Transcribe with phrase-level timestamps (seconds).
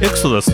[0.00, 0.52] エクソダス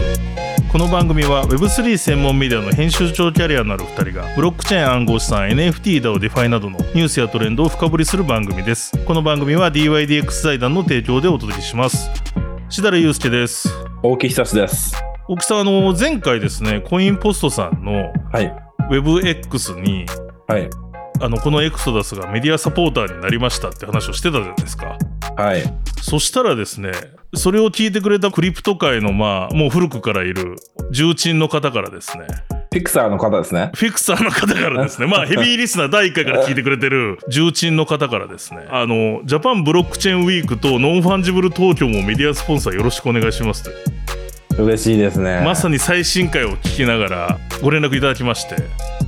[0.71, 12.11] この番組は Web3 専門メディアの編集長キャリアのある2人がブロックチェーン暗号資産 NFT だをデファイなどのニュースやトレンドを深掘りする番組ですこの番組は DYDX 財団の提供でお届けします
[12.69, 13.69] 設楽悠介です
[14.05, 14.97] 大木悠です。
[15.29, 18.53] 大木さんあの前回ですね CoinPost さんのはい。
[18.91, 20.07] WebX に
[20.49, 20.69] はい。
[21.23, 24.99] あのこのエクソダスがメディアサポーターになりましたって話をしてたじゃないですか
[25.37, 25.63] はい。
[26.01, 26.91] そしたらですね、
[27.35, 30.57] それを聞いてくれた crypto 界の、まあ、もう古くからいる
[30.91, 32.27] 重鎮の方からですね、
[32.73, 33.71] フィクサーの方ですね。
[33.75, 44.22] フィクサーの方からですね、まあ、ヘビーリスナー第1回から聞いてくれてる重鎮の方からですね、あの、 Japan Blockchain Week と Non Fungible Tokyo もメディアスポンサーよろしくお願いしますと。
[44.59, 45.43] 嬉しいですね。
[45.45, 48.57] まさに最新回を聞きながらご連絡いただきまして、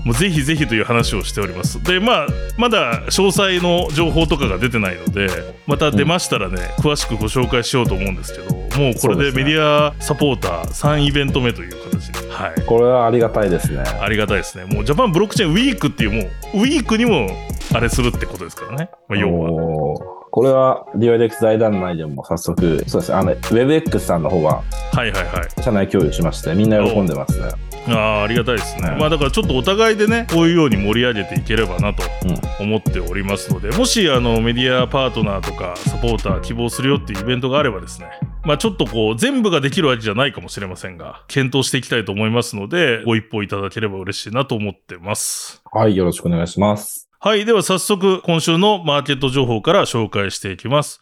[0.05, 1.83] もうぜひぜひという話をしております。
[1.83, 2.27] で、まあ、
[2.57, 5.29] まだ詳細の情報とかが出てないので、
[5.67, 12.63] また出ましたらね、詳しくご紹介しようと思うんですけど、もうこれでメディアサポーター3イベント目という形で、はい。
[12.67, 13.83] これはありがたいですね。
[14.01, 14.65] ありがたいですね。
[14.65, 16.23] もうジャパンブロックチェーンウィークっていう、も
[16.55, 17.29] う、ウィークにも
[17.73, 18.91] あれするってことですからね。
[19.09, 20.24] まあ、要は。
[20.35, 23.15] これは DYDX 財団内でも早速、そうです。
[23.15, 25.63] あの、WebX さんの方ははいはいはい。
[25.63, 27.51] 社内共有しまして、みんな喜んでますね。
[27.87, 28.89] ああ、ありがたいですね。
[28.95, 32.03] うんまあだからちょっとお互いでね、こういうように盛り上げていければなと
[32.59, 32.67] うん。
[32.67, 38.09] 思っておりますので、もしあのメディアパートナーとかサポーター希望するよっていうイベントがあればですね、
[38.43, 45.63] まあちょっとこう全部ができるわけじゃないかもしれませんが、検討していきたいと思いますので、ご一報いただければ嬉しいなと思ってます。
[45.71, 45.95] はい。
[45.95, 47.04] よろしくお願いします。
[47.27, 47.47] はい。
[47.47, 51.01] では早速今週のマーケット情報から紹介していきます。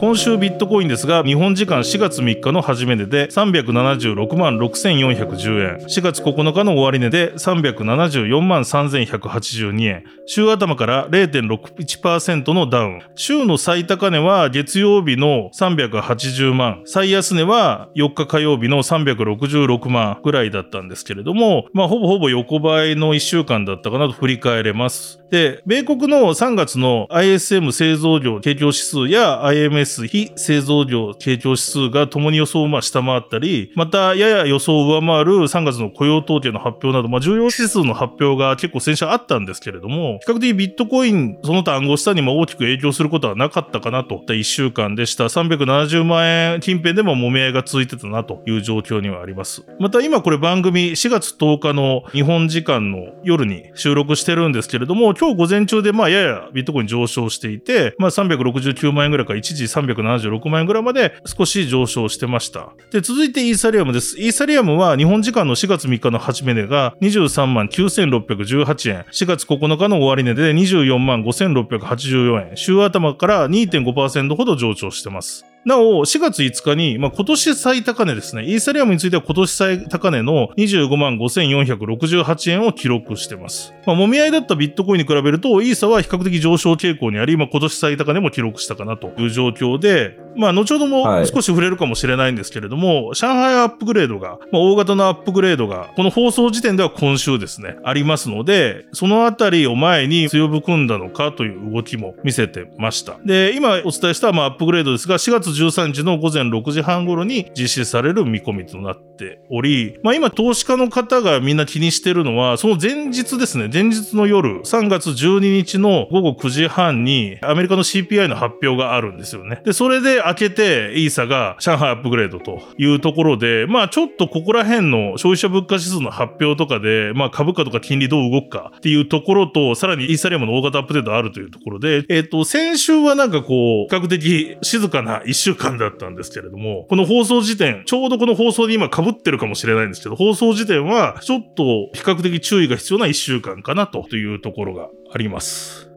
[0.00, 25.18] 今週ビットコインですが、日本時間4月3日の始め値で376万6410円、4月9日の終値で374万3182円、週頭から0.61%のダウン、週の最高値は月曜日の380万、最安値は4日火曜日の366万ぐらいだったんですけれども、まあほぼほぼ横ばいの1週間だったかなと振り返れます。
[25.32, 45.24] で、米国の3月の ISM 製造業景況指数や IMS 非製造業景況指数が共に予想をまあ下回ったり、またやや予想を上回る3月の雇用統計の発表など、まあ重要指数の発表が結構先週あったんですけれども、比較的ビットコインその他暗号資産にも大きく影響することはなかったかなといった1週間でした。
[45.24, 49.64] 370万円近辺でも揉め合いが続いてたなという状況にはあります。
[49.78, 62.70] また今これ番組4月10日の日本時間の夜に収録してるんですけれども、今日午前中でまあややビットコイン上昇していて、まあ369万円ぐらいから一時376万円ぐらいまで少し上昇してました。
[62.90, 64.20] で、続いてイーサリアムです。
[64.20, 75.44] イーサリアムは日本時間の4月3日の始め値が23万9618円、4月9日の終値で24万5684円、週頭から2.5%ほど上昇してます。
[75.64, 78.44] なお、4月5日に、まあ、今年最高値ですね。
[78.44, 83.74] イーサリアムについては今年最高値の25万5468円を記録してます。
[83.84, 103.18] まあ、揉み合いだったビットコインに比べると、イーサは比較的上昇傾向にあり、まあ、今年最高値も記録したかなという状況で、まあ、後ほどもはい少し触れるかもしれないんですけれども、上海アップグレードが、まあ、大型のアップグレードが、この放送時点では今週ですね、ありますので、そのあたりを前に強含んだのかという動きも見せてました。
[103.24, 119.62] で、今お伝えしたまあアップグレードですが、4月13日の午前6時半頃に実施される見込みとなっており、まあ今投資家の方がみんな気にしてるのは、その前日ですね、前日の夜、3月12日の午後9時半にアメリカの CPI の発表があるんですよね。
[119.64, 145.90] で、それでで開けて、イーサが上海アップグレードというところで、まあちょっとここら辺の消費者物価指数の発表とかで、まあ株価とか金利どう動くかっていうところと、さらにイーサリアムの大型アップデートあるというところで、えっ、と、先週はなんかこう、比較的静かな一週間だったんですけれども、この放送時点、ちょうどこの放送で今被ってるかもしれないんですけど、放送時点はちょっと比較的注意が必要な一週間かなというところがあります。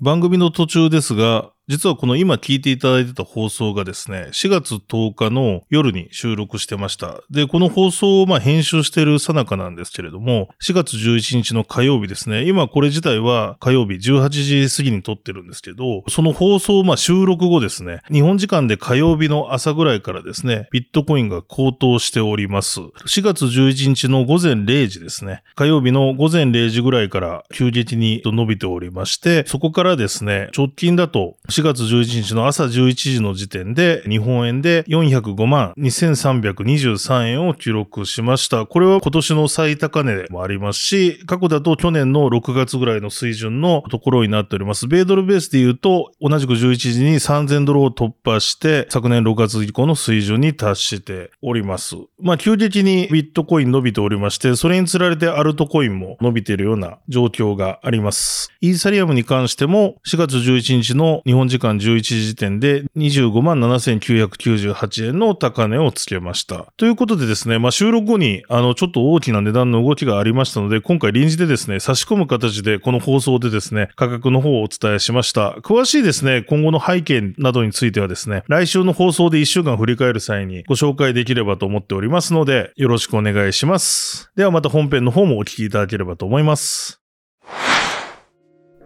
[0.00, 7.22] 番組の途中ですが、実はこの今聞いていただいてた放送がですね、4月10日の夜に収録してました。
[7.28, 14.28] で、この放送をまあ編集している最中なんですけれども、4月11日の火曜日ですね、今これ自体は火曜日18
[14.68, 22.78] 時過ぎに撮ってるんですけど、その放送まあ収録後ですね、日本時間で火曜日の朝ぐらいからですね、ビットコインが高騰しております。
[22.78, 38.66] 4月11日の午前0時ですね、火曜日の午前0時ぐらいから急激に伸びておりまして、そこからですね、直近だと4月11日の朝11時の時点で日本円で405万2323円を記録しました。
[38.66, 44.86] これは今年の最高値でもありますし、過去だと去年の6月ぐらいの水準のところになっております。
[44.86, 51.96] 米ドルベースで言うと、同じく11時に3000ドルを突破して、昨年6月以降の水準に達しております。
[52.20, 58.50] まあ、急激にビットコイン伸びておりまして、それにつられてアルトコインも伸びているような状況があります。
[58.60, 66.72] イーサリアムに関しても、4月11日の日本時間11時点で25万7998円の高値をつけました。
[66.76, 75.56] ということでですね、まあ、収録後に、あの、ちょっと大きな値段の動きがありましたので、今回臨時でですね、差し込む形でこの放送でですね、価格の方をお伝えしました。
[75.62, 84.30] 詳しいですね、今後の背景などについてはですね、来週の放送で1週間振り返る際にご紹介できればと思っておりますので、よろしくお願いします。
[84.36, 87.05] ではまた本編の方もお聞きいただければと思います。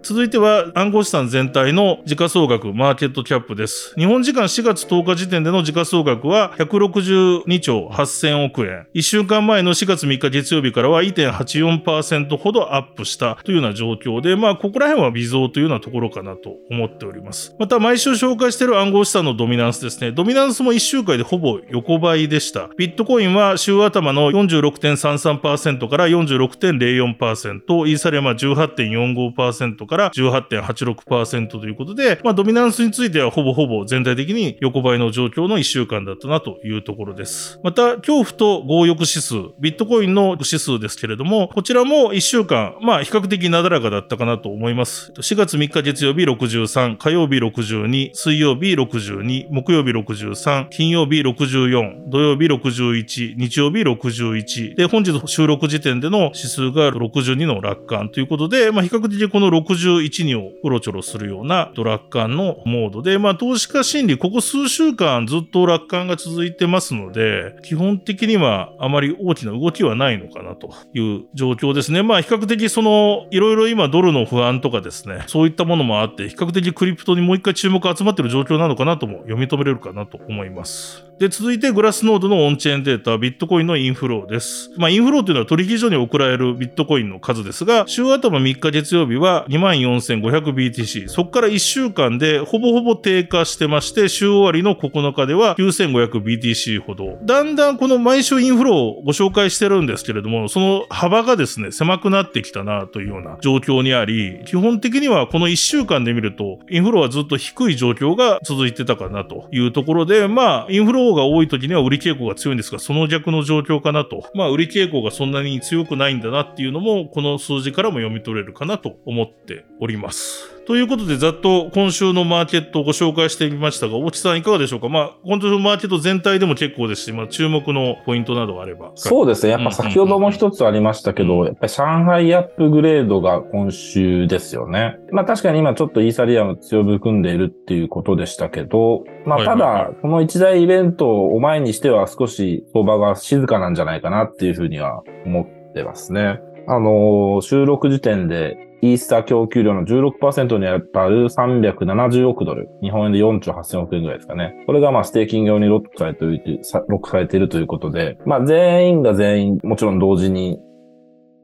[0.03, 3.95] 続いては暗号資産全体の時価総額マーケットキャップです。
[3.97, 8.87] 日本時間4月10日時点での時価総額は162兆8000億円。
[8.95, 17.55] 1週間前の4月3日月曜日からは1.84%ほどアップしたというような状況で、まあ、ここら辺は微増というようなところかなと思っております。
[17.59, 20.13] また、毎週紹介している暗号資産のドミナンスですね。
[20.13, 22.71] ドミナンスも1週間でほぼ横ばいでした。
[22.79, 37.59] ビットコインは週頭の46.33%から46.04%、イーサリアムは18.45%から18.86%ということで、まあ、ドミナンスについてはほぼほぼ全体的に横ばいの状況の1週間だったなというところです。
[37.65, 45.13] また、恐怖と強欲指数、ビットコインの指数ですけれども、こちらも1週間、まあ、比較的なだらかだったかなと思います。
[45.17, 59.51] 4月3日月曜日63、火曜日62、水曜日62、木曜日63、金曜日64、土曜日61、日曜日61、で、本日収録時点での指数が62の楽観ということで、まあ、比較的この
[59.89, 72.03] 61 1、2をうろちょろするようなドラッカンのモードで、まあ投資家心理、ここ数週間ずっと楽観が続いてますので、基本的にはあまり大きな動きはないのかなという状況ですね。
[72.03, 81.05] まあ比較的その、いろいろ今ドルの不安とかですね、そういったものもあって、比較的クリプトにもう一回注目集まってる状況なのかなとも読み止めれるかなと思います。
[81.21, 84.71] で、続いて Glassnode の on-chain data、ビットコインの inflow です。
[84.79, 91.09] まあ、 inflow というのは取引所に送られるビットコインの数ですが、週頭3日月曜日は2万 24,500BTC。
[91.09, 97.19] そこから1週間でほぼほぼ低下してまして、週終わりの9日では 9,500BTC ほど。
[97.23, 114.25] だんだんこの毎週 inflow をご紹介してるんですけれども、その幅がですね、狭くなってきたなというような状況にあり、基本的にはこの1週間で見ると、 inflow はずっと低い状況が続いてたかなというところで、まあ、 inflow が多い時には売り傾向が強いんですが、その逆の状況かなと。
[114.35, 120.49] まあ、売り傾向がそんなに強くないんだなっていうのも、この数字からも読み取れるかなと思っております。
[120.67, 124.89] ということで、ざっと今週のマーケットをご紹介してみましたが、大木さんいかがでしょうか？
[124.89, 128.93] まあ、今週のマーケット全体でも結構ですし、まあ、注目のポイントなどがあれば。
[128.95, 129.53] そうですね。
[129.53, 134.97] やっぱ先ほども一つありましたけど、やっぱり上海アップグレードが今週ですよね。
[135.11, 146.39] まあ確かに今ちょっとイーサリアム強含んでいるっていうことでしたけど、まあただ、この一大イベントを前にしては少し相場が静かなんじゃないかなっていうふうには思ってますね。
[146.69, 152.69] あのー、収録時点でイースター供給量の16%に当たる370億ドル。
[152.83, 154.55] 日本円で4兆8000億円ぐらいですかね。
[154.67, 160.59] これがまあステーキング用にロックされている、ロックされているということで、まあ全員が全員もちろん同時に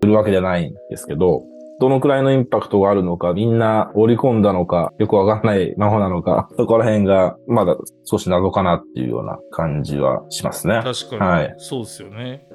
[0.02, 1.42] 売るわけじゃないんですけど、
[1.78, 10.81] どのくらいのインパクトがあるのか、みんな織り込んだのか、よくわかんないままなのか、そこら辺がまだ少し謎かなっていうような感じはしますね。
[10.82, 11.20] 確かに。
[11.20, 11.55] はい。
[11.58, 12.46] そうですよね。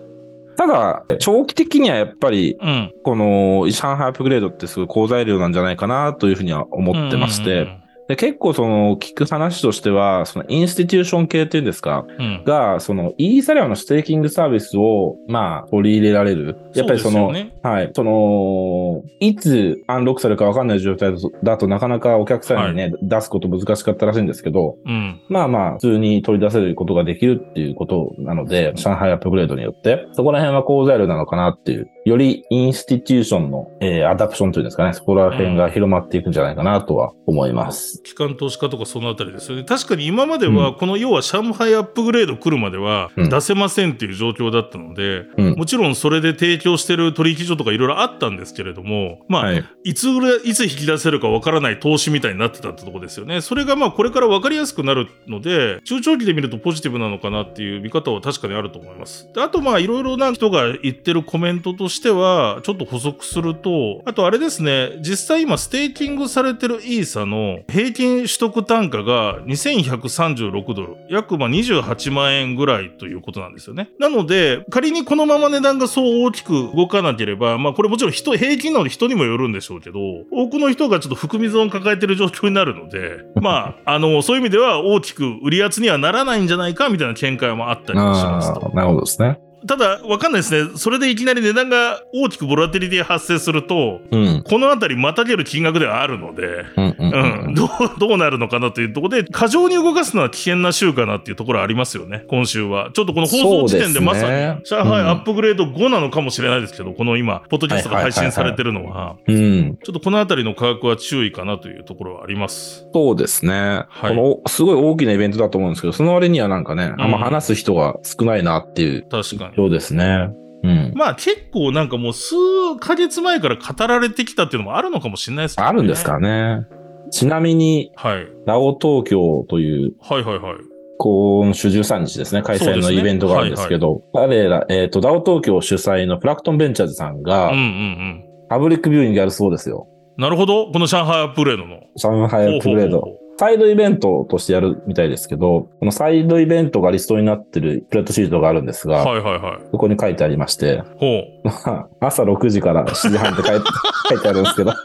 [0.58, 2.58] ただ、長期的にはやっぱり、
[3.03, 7.80] この上海アップグレードってすごい好材料なんじゃないかなというふうには思ってまして、
[8.12, 16.58] で結構その聞く話としては、その institution 系っていうんですか、うん、が、そのイーサリアムの staking サービスを、まあ、取り入れられる。
[16.75, 38.01] やっぱりその、ね、はい、その、いつアンロックされるかわかんない状態だとなかなかお客さんにね、はい、出すこと難しかったらしいんですけど、うん、まあまあ、普通に取り出せることができるっていうことなので、上海アップグレードによって、そこら辺は好材料なのかなっていうより institution の、えー、 adoption というんですかね、そこら辺が広まっていくんじゃないかなとは思います。
[38.01, 39.63] 機関投資家とかそのあたりですよね。
[39.63, 53.41] 確かに今までは、この要は上海アップグレード来るまでは出せませんっていう状況だったので、うん、もちろんそれで提供してる取引所とかいろいろあったんですけれども、まあ、はい、いつぐらい、いつ引き出せるかわからない投資みたいになってたってとこですよね。
[53.41, 59.31] それがまあこれからわかりやすくなるので、中長期で見るとポジティブなのかなっていう見方は確かにあると思います。
[59.34, 73.89] であとまあいろいろな人が言ってるコメントとしては、ちょっと補足すると、あとあれですね、実際今ステーキングされてるイーサの平均取得単価が2136ドル、約まあ28万円ぐらいということなんですよね。
[74.00, 80.00] なので、仮にこのまま値段がそう大きく動かなければ、まあこれもちろん人、平均なので人にもよるんでしょうけど、
[80.31, 88.71] 多くの人がちょっと含み損を抱えてる状況になるので、 まあ、あの、そういう意味では大きく売り圧にはならないんじゃないかみたいな見解もあったりしますと。
[88.74, 89.39] なるほどですね。
[89.68, 90.72] ただ、わかんないですね。
[90.75, 94.44] それでいきなり値段が大きくボラティリティ発生すると、うん。
[94.44, 97.56] このあたりまたげる金額ではあるので、うんうんう、うんん。
[97.56, 102.89] どう、 どうなるのかなというところで、過剰に動かすのは危険な週かなっていうところはありますよね、今週は。
[102.94, 104.32] ちょっとこの放送時点でまさに、
[104.63, 109.77] 上海アップグレード5なのかもしれないですけど、この今、ポッドキャストが配信されてるのは、うん。
[109.84, 112.88] ちょっとこのあたりの価格は注意かなというところはあります。
[112.94, 113.86] そうですね。
[113.89, 119.50] はいこの、すごい大きなイベントだと思うんですけど、その割にはなんかね、あんま話す人が少ないなっていう確かに。
[119.58, 120.29] ようですね。
[120.63, 120.93] うん。
[120.96, 122.36] まあ結構なんかもう数
[122.79, 125.65] ヶ月前から語られてきたっていうのもあるのかもしれないですね。
[125.65, 126.65] あるんですかね。
[127.12, 128.27] ちなみに、はい。
[128.46, 130.55] ラオ東京というはいはいはい。
[130.98, 138.25] 今週13日ですね、開催のイベントがあるんですけど、彼ら、えっ、と、ダオ東京主催のプラクトンベンチャーズさんがうんうんう、ん。
[138.50, 139.88] パブリックビューイングやるそうですよ。
[140.17, 140.72] なるほど。
[140.72, 141.79] この上海アップグレードの。
[141.96, 143.00] 上海アップグレード。
[143.00, 149.67] ほうほうほうサイドイベントとしてやるみたいですけど、このサイドイベントがリストになってるプレットシートがあるんですが、はいはいはい。
[149.71, 153.65] そこに書いてありまして、ほまあ朝6時から7時半って書いて
[154.10, 154.75] 書いてあるんですけど、う。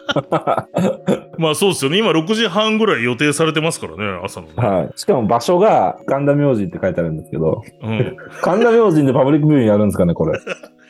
[1.36, 1.98] まあそうですよね。
[1.98, 4.52] 今6時半ぐらい予定されてますからね、朝のね。
[4.56, 4.90] はい。
[4.96, 8.16] しかも場所が神田明神って書いてあるんですけど、うん。
[8.40, 10.40] 神田明神でパブリックビューイングやるんですかね、これ。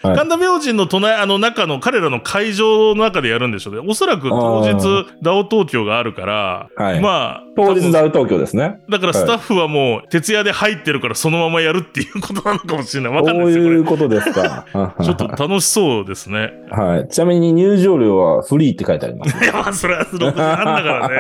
[0.09, 3.81] はい神田明神の隣、あの中の彼らの会場の中でやるんでしょうね。
[3.87, 7.01] おそらく当日あ、ダオ東京があるから、はい。
[7.01, 8.81] まあ、当日ダウ東京ですね。
[8.89, 13.13] だからスタッフはもう徹夜で入ってるからそのままやるっていうことなのかもしれない。
[13.13, 14.67] わかんないですよ、そういうこことですか。
[14.75, 15.05] れ。
[15.05, 16.53] ちょっと楽しそうですね。
[16.71, 17.09] はい。
[17.09, 19.37] ちなみに入場料はフリーって書いてあります。
[19.43, 21.17] いや、まあ、それは6時半だからね。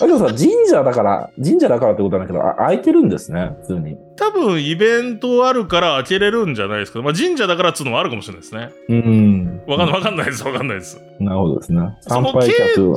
[0.00, 3.96] あでもさ、神社だから、神社だからってことなんだけど、あ空いてるんですね、普通に。
[4.16, 7.02] 多分イベントあるから開けれるんじゃないですか。
[7.02, 8.70] まあ神社だからっつうのもあるかもしれないですね。
[8.88, 9.62] うん。
[9.66, 11.00] わかんない、わかんないです、わかんないです。
[11.20, 11.80] なるほどですね。
[12.00, 12.40] その境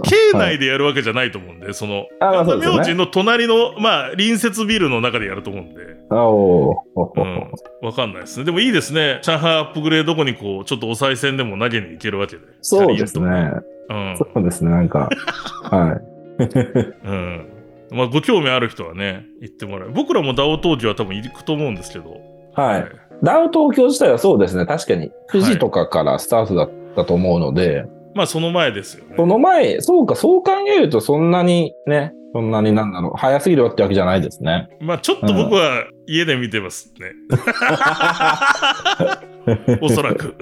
[0.02, 5.82] 境内でやるわけじゃないと思うんで、その、あまあそね明神の隣の、まあ隣接ビルの中でやると思うんで。
[6.10, 7.52] あおうん。
[7.82, 8.46] わかんないですね。
[8.46, 9.20] でもいいですね。
[9.24, 12.44] 上海アップグレード後にこう、ちょっとお賽銭でも投げに行けるわけで。
[12.62, 13.52] そうですね。
[13.90, 14.18] うん。
[14.18, 15.10] そうですね、なんか。
[15.64, 16.11] はい。
[17.04, 17.48] うん。
[17.92, 19.92] まあ、ご興味ある人はね、行ってもらう。
[19.92, 22.18] 僕らもダオ東京は多分行くと思うんですけど。
[22.54, 22.86] はい。
[23.24, 25.12] ダウ東京自体はそうですね、確かに。
[25.32, 29.16] 9時とかからスタートだったと思うので、まあ、その前ですよね。
[29.18, 34.70] その前、そうか、そう考えるとそんなにね、そんなになんだろう、早すぎるってわけじゃないですね。
[34.80, 37.12] まあ、ちょっと僕は家で見てますね。
[39.82, 40.36] おそらく。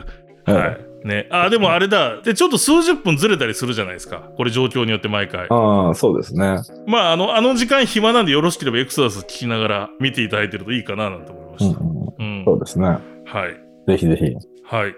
[0.46, 0.88] はい。
[1.06, 1.27] ね。
[1.32, 2.22] あ、でもあれだ。
[2.22, 4.29] で、ちょっと数十分ずれたりするじゃないですか。
[4.36, 5.48] これ状況によって毎回。
[5.50, 6.58] ああ、そうですね。
[6.88, 11.79] まあ、あの、あの時間暇なんでよろしければエクソダス聞きながら見ていただいてるといいかななんて思いまうんした。
[11.82, 12.46] うん、うん。
[12.46, 12.88] そうですね。
[12.88, 13.01] はい。
[13.88, 14.25] ぜひぜひ。
[14.63, 14.94] はい。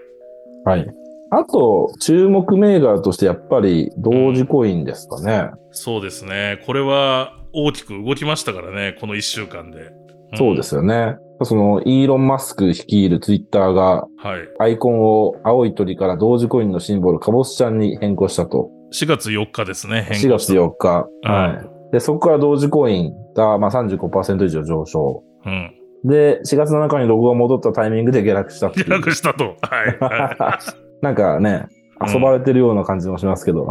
[0.66, 0.88] はい。
[1.34, 5.52] あと、注目銘柄としてやっぱり同時コインですかね。
[5.72, 6.62] そうですね。
[6.66, 8.98] これは大きく動きましたからね。
[9.00, 9.80] この一週間で。
[9.80, 10.64] んそうで。
[10.64, 11.16] すよね。
[11.46, 14.48] その、イーロン・マスク率いるツイッターが、はい。
[14.60, 18.70] アイコンを青い鳥から同時コインのシンボル、カボスちゃんに変更したと。
[18.94, 20.10] 4月4日ですね。
[20.12, 21.08] 4月4日。
[21.24, 21.94] うんはい。
[21.94, 25.24] で、そこから同時コインが、まあ、35%以上上昇。
[25.46, 25.76] うん。
[26.04, 28.90] で、4月7日にロゴが戻ったタイミングで下落した下う。
[28.90, 29.44] 落したと。
[29.44, 29.98] はい。
[30.00, 30.60] は
[31.02, 31.68] なんかね、
[32.14, 33.64] 遊ばれてるような感じもしますけど。
[33.64, 33.66] い、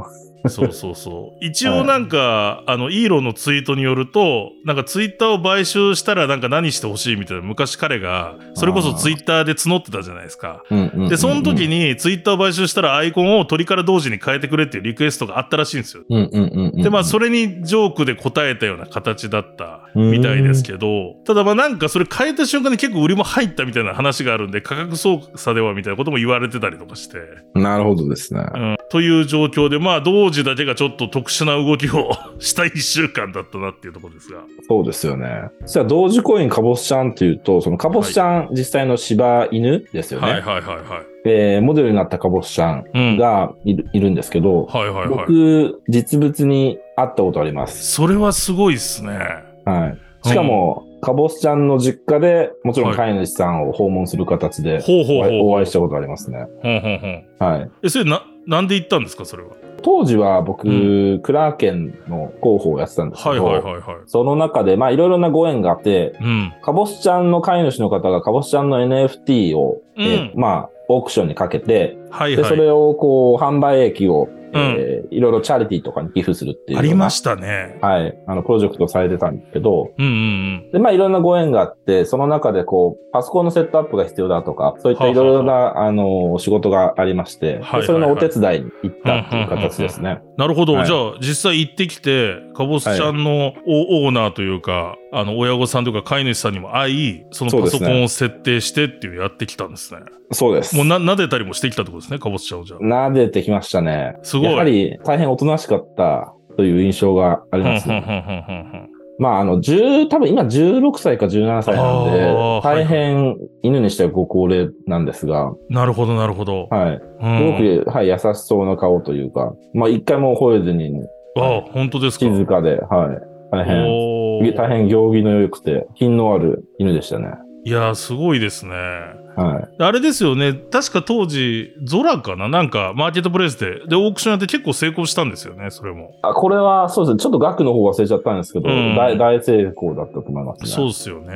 [0.48, 1.44] そうそうそう。
[1.44, 10.62] 一応なんか、あの、イーロンのツイートによると、なんかツイッターを買収したらなんか何してほしいみたいな、昔彼が、それこそツイッターで募ってたじゃないですか。
[11.08, 16.04] で、その時にツイッターを買収したらアイコンを鳥から同時に変えてくれっていうリクエストがあったらしいんですよ。
[16.08, 27.18] で、まあ、それにジョークで答えたような形だったみたいですけど、ただまあなんかそれ変えた瞬間に結構売りも入ったみたいな話があるんで、価格操作ではみたいなことも言われてたりとかして、
[27.54, 28.46] なるほどですね。
[28.54, 34.42] うん、という状況で、まあ、同時だけがちょっと特殊な動きをした一週間だったなっていうところですが。
[34.68, 35.50] そうですよね。
[35.66, 40.30] じゃあ、同時コインカボスちゃんっていうと、そのカボスちゃん、実際の柴犬ですよね。
[40.30, 40.84] はいはいはいはい。
[41.26, 43.16] えーモデルになったカボスちゃんうん。
[43.18, 45.08] がいる,、いるんですけど、はいはいはい。
[45.08, 47.92] 僕、実物に会ったことあります。
[47.92, 49.18] それはすごいっすね。
[49.64, 49.88] は
[50.24, 50.28] い。
[50.28, 55.24] しかも、カボスちゃんの実家で、もちろん飼い主さんを訪問する形で、ほうほうほう。
[55.24, 56.46] お会いお会いしたことありますね。
[56.62, 57.52] ほうほうほう。
[57.52, 57.70] はい。
[57.82, 59.50] え、それな、なんで行ったんですかそれは？
[59.82, 63.96] 当時は僕、うクラーケンの広報をやってたんですけど、はいはいはいはい。
[64.06, 66.52] その中で、まあいろいろなご縁があって、うん。
[66.62, 72.44] カボスちゃんの飼い主の方がカボスちゃんの NFT を、うんえーまあ、オークションにかけて、で、はいはい。
[72.44, 76.78] それをこう、販売益を、うんえーいろいろチャリティーとかに寄付するっていう。
[76.78, 77.78] ありましたね。
[77.82, 78.18] はい。
[78.26, 90.20] あの、プロジェクトをされてたんですけど、うんうんで、まあ、いろんなご縁があって、その中でこう、パソコンのセットアップが必要だとか、そういったいろいろな、あの、仕事がありまして、ではいそれのお手伝いに行ったっていう形ですね。
[90.22, 90.36] うん。
[90.36, 90.74] なるほど。
[90.74, 100.00] はいじゃあ、実際行ってきて、かぼすちゃんのオ,、オーナーというか、あの、親御さんとか飼い主さんにも会い、そのパソコンを設定してっていうやってきたんですね。
[100.32, 100.76] そうです。
[100.76, 102.80] もうな、撫でたりもしてきたってことですね、かぼすちゃんをじゃあ。
[102.80, 104.16] 撫でてきましたね。
[104.22, 104.46] すごい。
[104.46, 108.90] やはり大変おとなしかったという印象があります、ふんふんふんふんふんふん
[109.20, 116.68] まあ、あの、10、多分今16歳か17歳なんで大変犬にしてはご高齢なんですが、なるほど、なるほど。
[116.70, 117.00] はい。
[117.20, 120.90] うんすごく、はい、優しそうな顔というか、まあ、一回も吠えずに、
[121.36, 122.24] ああ、本当ですか。
[122.24, 123.30] 静かで、はい。
[123.52, 127.28] 大変、大変行儀の良くて、品のある犬でしたね。
[127.64, 128.74] いやー、すごいですね。
[128.74, 129.82] はい。
[129.82, 130.54] あれですよね。
[130.54, 132.48] 確か当時、ゾラかな？
[132.48, 136.14] なんか、マーケットプレイスで、で、オークションやって結構成功したんですよね、それも。
[136.22, 137.18] あ、これは、そうですね。
[137.20, 140.68] ちょっと額の方忘れちゃったんですけど、うん大大成功だったと思いますね。
[140.68, 141.34] そうですよね。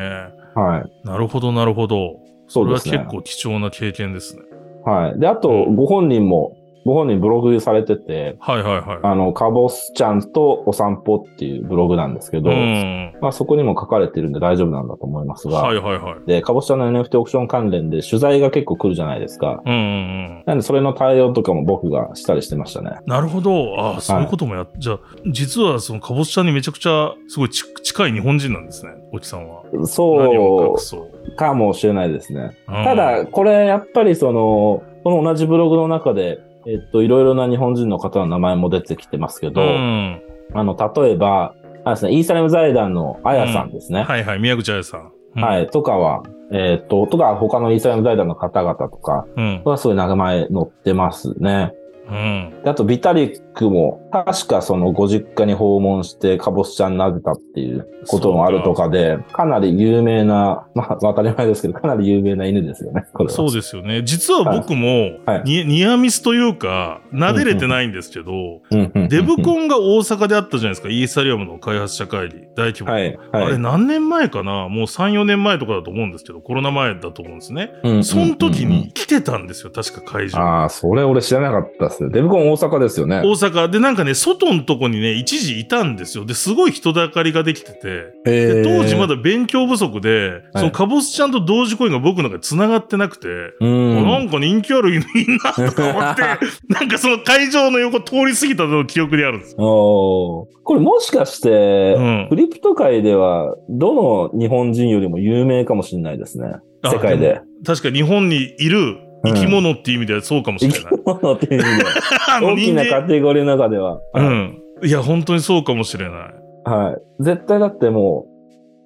[0.55, 1.07] はい。
[1.07, 2.17] なるほど、なるほど。
[2.49, 4.43] それはそうですね結構貴重な経験ですね。
[4.85, 5.21] はい。
[5.21, 8.99] で、あと、ご本人も、ご本人ブログされてて、はいはいはい。
[9.03, 13.15] あの、カボスちゃんとお散歩っていうブログなんですけど、うん。
[13.21, 16.27] まあそこにも書かれてるんで大丈夫なんだと思いますが、はいはいはい。
[16.27, 19.63] で、カボスちゃんの NFT オークション関連で取材が結構来るじゃないですか。
[19.65, 20.43] うんうんうん。
[20.47, 22.99] なんでそれの対応とかも僕がしたりしてましたね。
[23.07, 23.81] なるほど。
[23.81, 29.63] ああ、そういうこともやっ、じゃあ、実はそのかぼすちゃんにめちゃくちゃ、すごいち近い日本人なんですね、おきさんは。
[29.87, 31.11] そ隠そう。
[31.33, 32.57] うかもしれないですね。
[32.69, 40.23] うんただ、、これやっぱりその、この同じブログの中で、えっと、いろいろな日本人の方の名前も出てきてますけど、うん。
[40.55, 41.55] あの、例えば、
[41.85, 44.03] あれですね、イーサレム財団のあやさんですね。
[44.03, 45.13] はいはい、宮口彩さん。
[45.37, 49.63] うんはい、とかは、えっと、とか他のイーサレム財団の方々とか、うん。
[49.65, 51.75] はすごい名前載ってますね。
[52.09, 52.53] うん。
[52.63, 63.05] であと、ビタリックも、確かそのご実家に訪問して、カボスちゃん撫でたっていうこともあるとかで、かなり有名な、まあ、当たり前ですけど、かなり有名な犬ですよね。
[63.29, 64.03] そうですよね。
[64.05, 72.93] 実は僕も、はいニニアミスというか、撫でれてないんですけど、デブコンが大阪であったじゃないですか、イーサリアムの開発者会議、大規模。
[72.93, 73.53] はい、あはい。
[73.53, 74.69] れ何年前かな？
[74.69, 77.73] もう3、4年前とかだと思うんですけど、コロナ前だと思うんですね。
[78.03, 80.39] その時に来てたんですよ、確か会場。
[80.39, 82.11] ああ、それ俺知らなかったですね。
[82.11, 83.19] デブコン大阪ですよね。
[83.19, 86.25] 大阪でなんかね、外のとこにね、一時いたんですよ。
[86.25, 93.29] で、すごい人だかりができてて、で当時まだ、だ勉強不足で、そのカボスちゃんと同時コインが僕の中で繋がってなくて、
[93.61, 94.05] うん。
[94.05, 96.23] なんか人気ある犬いいなとか思って、
[96.69, 99.57] なんかその会場の横通り過ぎたの記憶にあるんですよ。
[99.61, 106.55] おーこれもしかして、うんクリプト界では、どの日本人よりも有名かもしれないですね。
[106.83, 107.41] あ世界で。
[107.67, 110.93] 確かに日本にいる生き物っていう意味ではそうかもし生れない。
[110.99, 111.85] き物っていう意味で
[112.31, 114.01] あの大きなカテゴリーの中では。
[114.13, 114.61] はいうん。
[114.85, 116.19] いや、本当にそうかもしれない。
[116.65, 117.23] はい。
[117.23, 118.27] 絶対だっても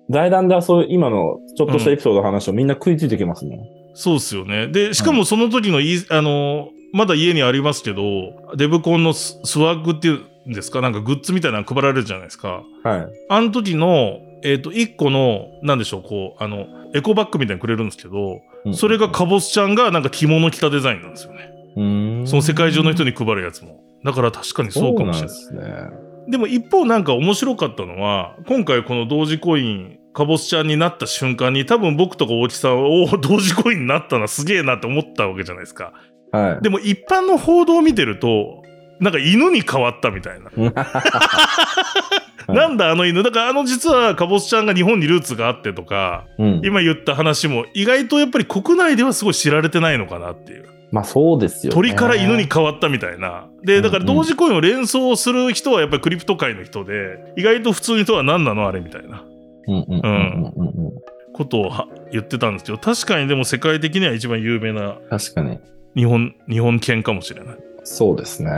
[0.09, 3.59] う、財団ではそういう今のちょっとしたエピソードの話をみんな食いついてきますもん。
[3.95, 4.69] そうっすよね。
[4.69, 8.03] で、しかもその時のい、あの、まだ家にありますけど、
[8.57, 12.63] デブコンのススワッグっていうんですか、なんかグッズみたいなの配られるじゃないですか。
[12.85, 13.07] はい。
[13.29, 21.49] あの時の、えっ、と、一個の、なんでしょう、こう、あの、エコバッグみたいにくれるんですけど、うんそれがカボスちゃんがなんか着物着たデザインなんですよね。
[22.27, 23.81] その世界中の人に配るやつも。
[24.05, 25.37] だから確かにそうかもしれない。
[25.37, 25.63] ですね。
[26.29, 35.93] でも一方なんか面白かったのは、今回この同時コイン、カボスちゃんになった瞬間に多分僕とか大木さんは、おお、同時コインになったな、すげえなって思ったわけじゃないですか。
[36.33, 36.63] はい。
[36.63, 38.63] でも一般の報道を見てると、
[39.01, 40.47] なんか犬に変わったみたいな。
[40.47, 41.05] は
[42.49, 43.23] いなんだあの犬。
[43.23, 46.61] だからあの実はカボスちゃんが日本にルーツがあってとか、うん。
[46.65, 50.65] 今言った話も意外とやっぱり国内ではすごい知られてないのかなっていう。
[50.91, 51.75] まあそうですよね。
[51.75, 53.47] 鳥から犬に変わったみたいな。
[53.63, 59.23] で、だから同時コインを連想する人はやっぱりクリプト界の人で、意外と普通の人は何なのあれみたいな
[59.67, 60.93] うんうんうんうんうん。
[61.35, 65.61] ことをは言ってたんですけど、確かにでも世界的には一番有名な確かに。
[65.95, 67.57] 日本、日本犬かもしれない。
[67.85, 68.51] そうですね。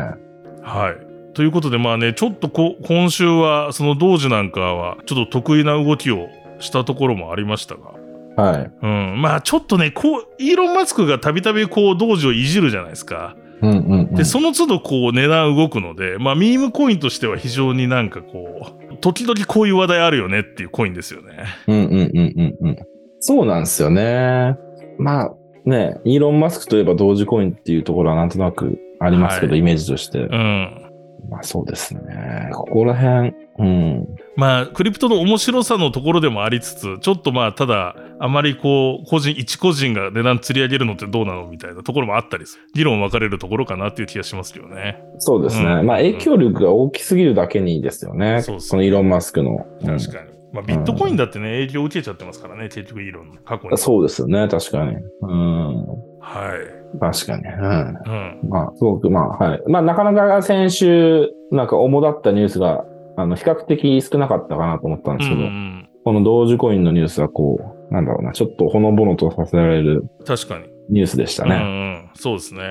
[0.62, 1.10] はい。
[1.34, 7.92] ということでまあね、ちょっとこ今週はその同時なんかはちょっと得意な動きをしたところもありましたが、
[8.36, 8.70] はい。
[8.82, 13.36] うん、まあちょっとね、こう、イーロン・マスクがたびたびこう同時をいじるじゃないですか。
[13.62, 14.14] うんうんうん。
[14.14, 21.44] で、その都度こう値段動くので、まあミームコインとしては非常になんかこう、時々こういう話題あるよねっていうコインですよね。
[21.66, 22.76] うんうんうんうんうん。
[23.20, 24.56] そうなんですよね。
[24.98, 30.18] まあね、イーロン・マスクといえば同時コインっていうところはなんとなくありますけど、はいイメージとして。
[30.18, 30.90] うん。
[31.28, 32.50] まあそうですね。
[32.52, 34.06] ここら辺、うん。
[34.36, 42.64] まあ、クリプトの面白さのところでもありつつ、ちょっとまあ、ただ、あまりこう、個人、一個人が値段釣り上げるのってどうなのみたいなところもあったりする。
[42.74, 45.02] 議論分かれるところかなっていう気がしますけどね。
[45.18, 45.64] そうですね。
[45.64, 48.40] うんまあ影響力が大きすぎるだけにですよね。
[48.42, 49.66] そうそうこのイーロン・マスクの。
[49.82, 50.39] うん確かに。
[50.52, 53.78] まあ、ビットコインだってね、影響を受けちゃってますからね、結局、議論の過去に。
[53.78, 54.96] そうですよね、確かに。
[55.22, 55.86] うん。
[56.20, 56.54] は
[56.94, 56.98] い。
[57.00, 57.42] 確かに。
[57.44, 58.42] うん。
[58.42, 58.48] うん。
[58.48, 59.62] まあ、すごく、まあ、はい。
[59.68, 62.84] まあ、なかなか先週、なんか主だったニュースが、
[63.16, 70.64] あの、比較的少なかったかなと思ったんですけど、うんこの同時コインのニュースはこう、なんだろうな、ちょっとほのぼのとさせられる確かに。
[70.88, 71.60] ニュースでしたうんうね。
[71.60, 72.10] ん。
[72.14, 72.62] そうですね。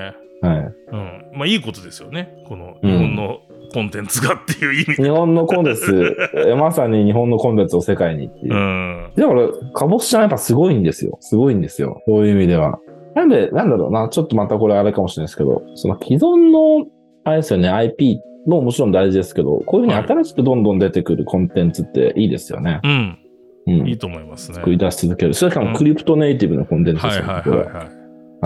[0.42, 0.58] はい。
[0.92, 1.38] うん。
[1.38, 2.28] まあ、いいことですよね。
[2.48, 3.38] この、日本の
[3.72, 5.02] コンテンツがっていう意味で。
[5.04, 8.56] 日本のコンテンツ、えまさに日本のコンテンツを世界にっていうう。
[8.56, 9.12] ん。
[9.16, 11.18] だから、カボスちゃんやっぱすごいんですよ。
[11.20, 12.02] すごいんですよ。
[12.06, 12.78] そういう意味では。
[13.14, 16.86] なんで、なんだろうな、ちょっとまたこれあれかもしれないですけど、その既存の、
[17.24, 22.80] あれですよね、IP ももちろん大事ですけど、こういうふうに新しくどんどん出てくるコンテンツっていいですよね。
[22.84, 23.18] うん。
[23.66, 23.88] うん。
[23.88, 24.56] いいと思いますね。
[24.56, 25.34] 作り出し続ける。
[25.34, 27.42] それしかもクリプトネイティブのコンテンツではいすよね。
[27.44, 27.84] これはいはいはい。
[27.84, 28.00] はい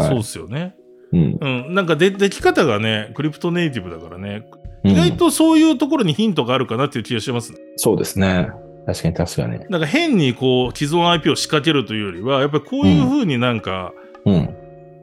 [0.08, 0.74] そうですよね。
[1.12, 1.38] うん。
[1.40, 1.74] うん。
[1.74, 7.58] なんかで、でき方がね、クリプトネイティブだからね、うん意外とそういうところにヒントがあるかなっていう気がしますね。
[7.76, 8.50] そうですね。
[8.86, 9.58] 確かに確かに。
[9.70, 13.92] なんか変にこう、既存 IP を仕掛けるというよりは、やっぱりこういう風になんか、
[14.26, 14.54] うん。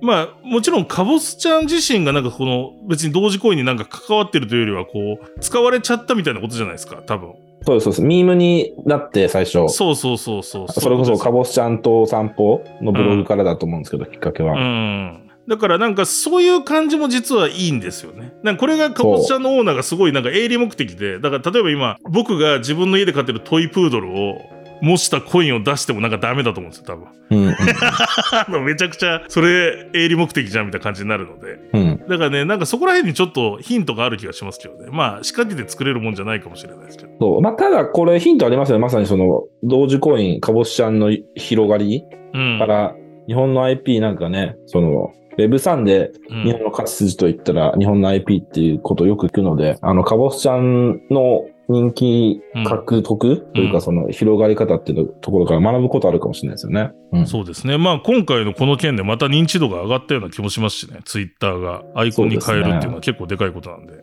[0.02, 7.34] まあ、もちろんカボスちゃん自身がなんかこの、別に同時行為になんか関わってるというよりは、こう、使われちゃったみたいなことじゃないですか、多分。
[7.64, 8.02] そうです、そうです。
[8.02, 9.68] ミームになって最初。
[9.70, 10.68] そうそうそうそう。
[10.72, 14.54] それこそカボボスちゃんと散歩のブログからだと思うんですけど、きっかけは。
[14.54, 15.31] うん。
[15.52, 18.32] だからなんかそういう感じも実はいいんですよね。
[18.42, 24.38] なんかこれがカボスちゃんのオーナーがすごいなんか営利目的で、だから例えば今、僕が自分の家で飼ってるトイプードルを
[24.82, 27.08] 模したコインを出してもなんかダメだと思うんですよ、多分。
[27.32, 28.64] うん。
[28.66, 31.60] めちゃくちゃそれ営利目的じゃんみたいな感じになるので。
[31.74, 31.98] うん。
[32.08, 34.88] だからね、なんかそこら辺にちょっとヒントがある気がしますけどね。
[34.90, 37.12] まあ仕掛けて作れるもんじゃないかもしれないですけど。
[37.20, 37.42] そう。
[37.42, 38.82] まあ、ただこれヒントありますよね。
[38.82, 42.60] まさにその、同時コイン、カボスちゃんの広がりうん。
[42.60, 42.96] から、
[43.28, 56.92] 日本の IP なんかね、その、Web3 でうん日本の勝ち筋といったら、日本の IP っていうことをよく聞くので、あの、カボスちゃんの人気獲得というか、うんその広がり方っていうところから学ぶことあるかもしれないですよね。
[57.14, 57.28] うん。
[57.28, 57.78] そうですね。
[57.78, 61.00] まあ今回のこの件でまた認知度が上がったような気もしますしね。
[61.06, 63.94] ツイッターがアイコンに変えるっていうのは結構でかいことなんで。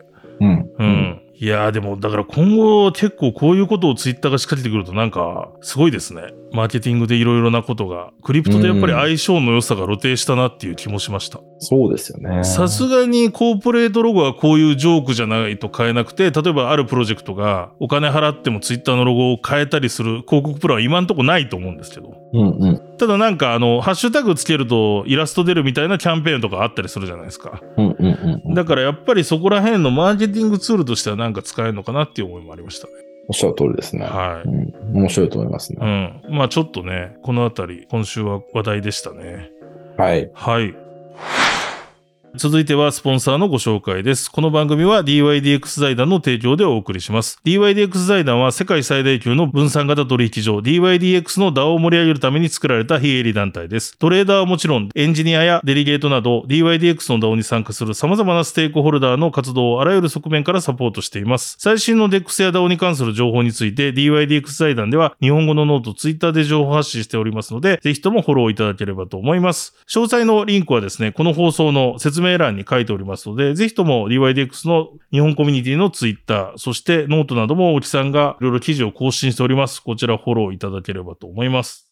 [0.41, 0.69] うん。
[0.79, 1.21] うん。
[1.35, 6.23] いやーでもだから今後結構こういうことをツイッターが仕掛けてくるとなんかすごいですね。
[6.51, 8.11] マーケティングでいろいろなことが。
[8.23, 11.39] クリプトでやっぱり相性の良さが露呈したなっていう気もしました。
[11.59, 12.43] そうですよね。
[12.43, 22.13] さすがにコーポレートロゴはこういうジョークじゃないと変えなくて、例えばあるプロジェクトがお金払ってもツイッターのロゴを変えたりする広告プランは今んとこないと思うんですけど。
[22.33, 22.97] うんうん。
[22.97, 27.61] ただなんかあの、ハッシュタグつけるとイラスト出るみたいなキャンペーンとかあったりするじゃないですか。
[27.77, 28.53] うんうんうんうん。
[28.53, 32.93] だからやっぱりそこら辺のマーケティングツールとしてはなんか使えるのかなっていう思いもありましたね。
[33.29, 34.05] おっしゃる通りですね。
[34.05, 34.73] はうん。
[34.91, 35.75] 面白いと思いますい。
[35.75, 36.21] うね。
[36.27, 36.35] ん。
[36.35, 39.51] まあちょっとね、このあたり今週は話題でしたね。
[39.97, 40.31] はい。
[40.33, 40.75] はい。
[42.35, 44.31] 続いてはスポンサーのご紹介です。
[44.31, 47.39] この番組は DYDX 財団の提供でお送りします。
[47.43, 53.97] DYDX 財団は世界最大級の分散型取引所 DYDX の DAO を盛り上げるために作られた非営利団体です。
[53.97, 61.55] トレーダーはもちろんエンジニアやデリゲートなど DYDX の DAO に参加する様々なステークホルダーの活動をあらゆる側面からサポートしています。
[61.59, 69.73] 最新の DEX や DAO に関する情報について DYDX 財団では日本語のノート、ツイッターで情報発信しておりますので、ぜひともフォローいただければと思います。
[69.87, 79.81] 詳細のリンクはですね、この放送の説明説明欄に書いておりますので、ぜひとも DYDX の日本コミュニティのツイッター、そしてノートなども大木さんがいろいろ記事を更新しております。
[79.81, 81.88] こちらフォローいただければと思います。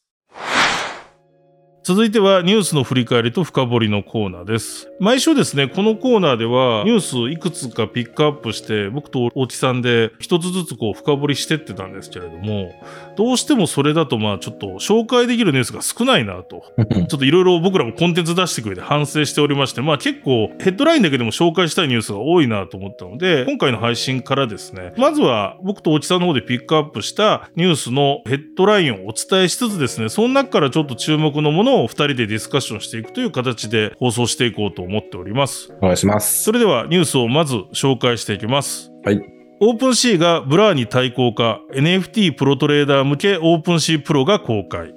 [1.87, 4.91] 続いてはニュースの振り返りと深掘りのコーナーです。
[4.99, 12.73] 毎週ですね、このコーナーではニュースいくつかピックアップして、僕と大木さんで一つずつこう深掘りしてってたんですけれども、
[13.15, 16.65] どうしてもそれだとまあちょっと紹介できるニュースが少ないなと。
[16.77, 35.71] ちょっといろいろ僕らもコンテンツ出してくれて反省しておりまして、まあ結構ヘッドラインだけでも紹介したいニュースが多いなと思ったので、今回の配信からですね、まずは僕と大木さんの方でピックアップしたニュースのヘッドラインをお伝えしつつですね、その中からちょっと注目のものを二人でディスカッションしていくという形で放送していこうと思っております。
[35.81, 36.43] お願いします。
[36.43, 38.91] それではニュースをまず紹介していきます。
[39.05, 39.21] はい。
[39.59, 44.93] OpenSea が Blur に対抗か、NFT プロトレーダー向け OpenSea Pro が公開。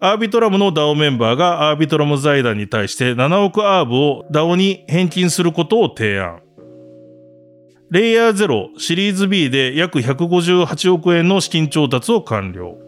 [0.00, 6.40] Arbitrum の DAO メンバーが Arbitrum 財団に対して7億 ARB を DAO に返金することを提案。
[7.90, 12.87] LayerZero、シリーズ B で約158億円の資金調達を完了。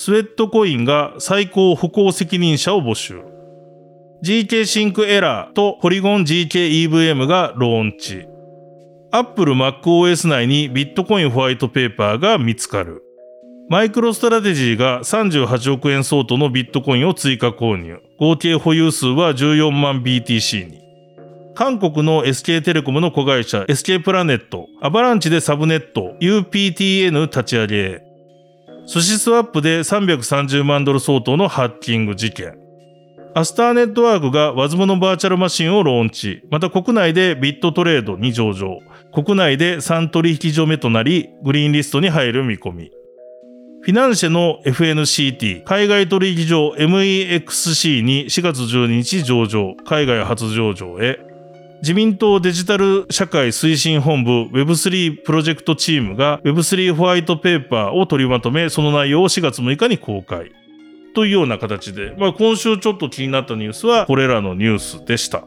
[0.00, 3.20] Sweatcoin が最高歩行責任者を募集。
[4.22, 8.24] GK シンクエラーとポリゴン GKEVM がローンチ。
[9.10, 13.02] Apple macOS 内にビットコインホワイトペーパーが見つかる。
[13.68, 17.98] MicroStrategy が38億円相当のビットコインを追加購入。
[18.20, 20.80] 合計保有数は14万 BTC に。
[21.56, 28.07] 韓国の SK テレコムの子会社 SK プラネット、アバランチでサブネット UPTN 立ち上げ。
[28.90, 32.58] SushiSwap で330万ドル相当のハッキング事件。
[33.34, 36.42] Astar Network が Wasm のバーチャルマシンをローンチ。
[36.50, 38.78] また国内で BitTrade に上場。
[39.12, 42.90] 国内で3取引所目となり、グリーンリストに入る見込み。
[43.82, 51.27] フィナンシェの FNCT、海外取引所 MEXC に4月12日上場、海外初上場へ。
[51.80, 60.50] 自民党デジタル社会推進本部 Web3 プロジェクトチームが Web3 ホワイトペーパーを取りまとめ、その内容を4月6日に公開。
[61.14, 65.44] というような形で、まあ今週ちょっと気になったニュースはこれらのニュースでした。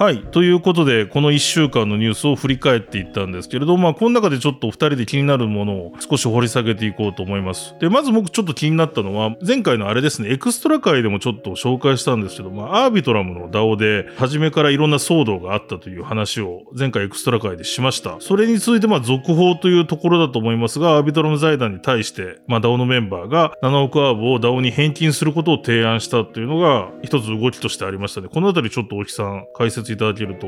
[0.00, 0.22] はい。
[0.22, 7.74] ということで、この1週間のニュースを振り返っていったんですけれど、まあ、この中でちょっと2人で気になるものを少し掘り下げていこうと思います。
[7.80, 18.18] で、まず僕ちょっと気になったのは、前回のあれですね、エクストラ界でもちょっと紹介したんですけど、まあ、アービトラムの DAO で、初めからいろんな騒動があったという話を前回エクストラ界でしました。
[18.20, 28.28] それについて、まあ、続報というところだと思いますが、アービトラム財団に対して、まあ、DAO のメンバーが7億アーブを DAO に返金することを提案したというのが、一つ動きとしてありましたね。
[28.32, 30.46] このあたりちょっと大木さん解説説いただけると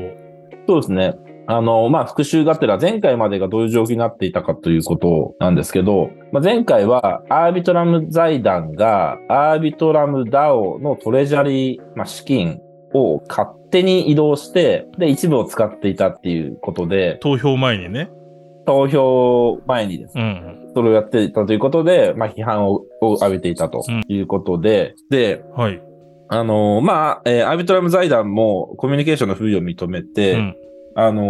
[0.67, 1.15] そうですね。
[1.47, 12.59] あの、まあ、復習がてら前回までがどういう状況になっていたかということなんですけど、まあ、前回はアービトラム財団がアービトラム DAO のトレジャリー、まあ、資金
[12.93, 17.17] を勝手に移動して、で、一部を使っていたっていうことで。
[17.21, 18.09] 投票前にね。
[18.65, 20.23] 投票前にですね。
[20.67, 25.81] うん、それをやっていたということで、まあ、批判を浴びていたということで、うん、で、はい。
[26.33, 30.55] あのー、まあ、えー、アービトラム財団もコミュニケーションの不備を認めて、うん、
[30.95, 31.23] あの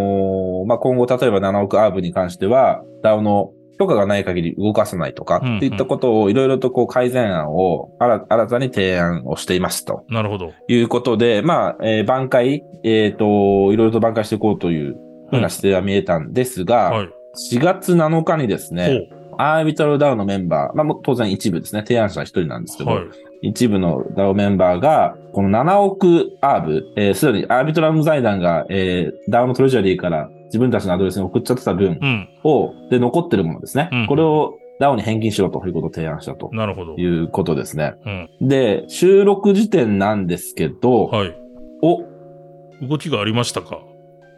[0.64, 10.06] ー、まあ、今後、例えば7億アーブに関しては、DAO の許可がない限り動かさないとか、っていったことをいろいろとこう改善案を新たに提案をしていますと。
[10.08, 10.54] なるほど。
[10.68, 14.98] いうことで、まあ、えー、挽回、えっ、ー、と、いろいろと挽回していこうという
[15.32, 17.10] ふうな姿勢は見えたんですが、うんはい、
[17.56, 19.10] 4月7日にですね、
[19.40, 23.06] アービトルダウンのメンバー、まあ、当然一部ですね、提案者一人なんですけど、はい、
[23.42, 32.00] 一部の DAO メンバーが、この7億アーブ、えー、すでにアービトラム財団が、えー、DAO のトレジャリーから自分たちのアドレスに送っちゃってた分
[32.44, 33.90] を、うん、で、残ってるものですね。
[33.92, 36.50] うん、これを DAO に返金しろということを提案したと。
[36.54, 36.96] なるほど。
[36.96, 37.96] いうことですね。
[38.40, 41.36] うん、で、収録時点なんですけど、はい。
[41.82, 42.04] お
[42.88, 43.80] 動きがありましたか？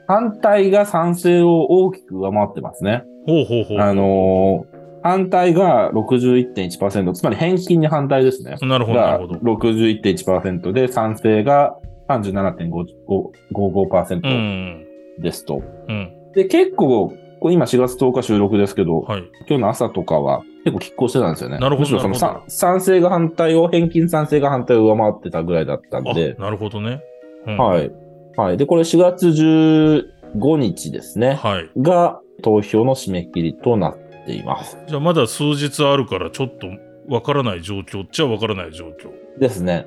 [0.08, 3.04] 反対が賛成を大きく上回ってますね。
[3.26, 3.80] ほうほうほう。
[3.80, 4.73] あのー
[5.04, 8.56] 反対が61.1%、つまり返金に反対ですね。
[8.62, 9.40] なるほど、なるほど。
[9.56, 11.76] 61.1%で、賛成が
[12.08, 14.86] 37.55%
[15.20, 15.62] ですと。
[15.90, 21.60] うん、で、結構、今4月10日収録ですけど、はい、今日の朝とかは結構拮抗してたんですよね。
[21.60, 21.88] なるほど。
[21.88, 22.16] むしろその
[22.48, 26.36] 賛成が反対を、返金賛成が反対を上回ってたぐらいだったんで。
[26.40, 27.02] なるほどね。
[27.46, 27.92] うん、はい。
[28.38, 28.58] はい。
[28.58, 31.34] で、これ4月15日ですね。
[31.34, 31.70] はい。
[31.78, 34.78] が投票の締め切りとなっています。
[34.88, 36.68] じゃあまだ数日あるからちょっと
[37.08, 39.40] わからない状況っちゃわからない状況。
[39.40, 39.86] ですね。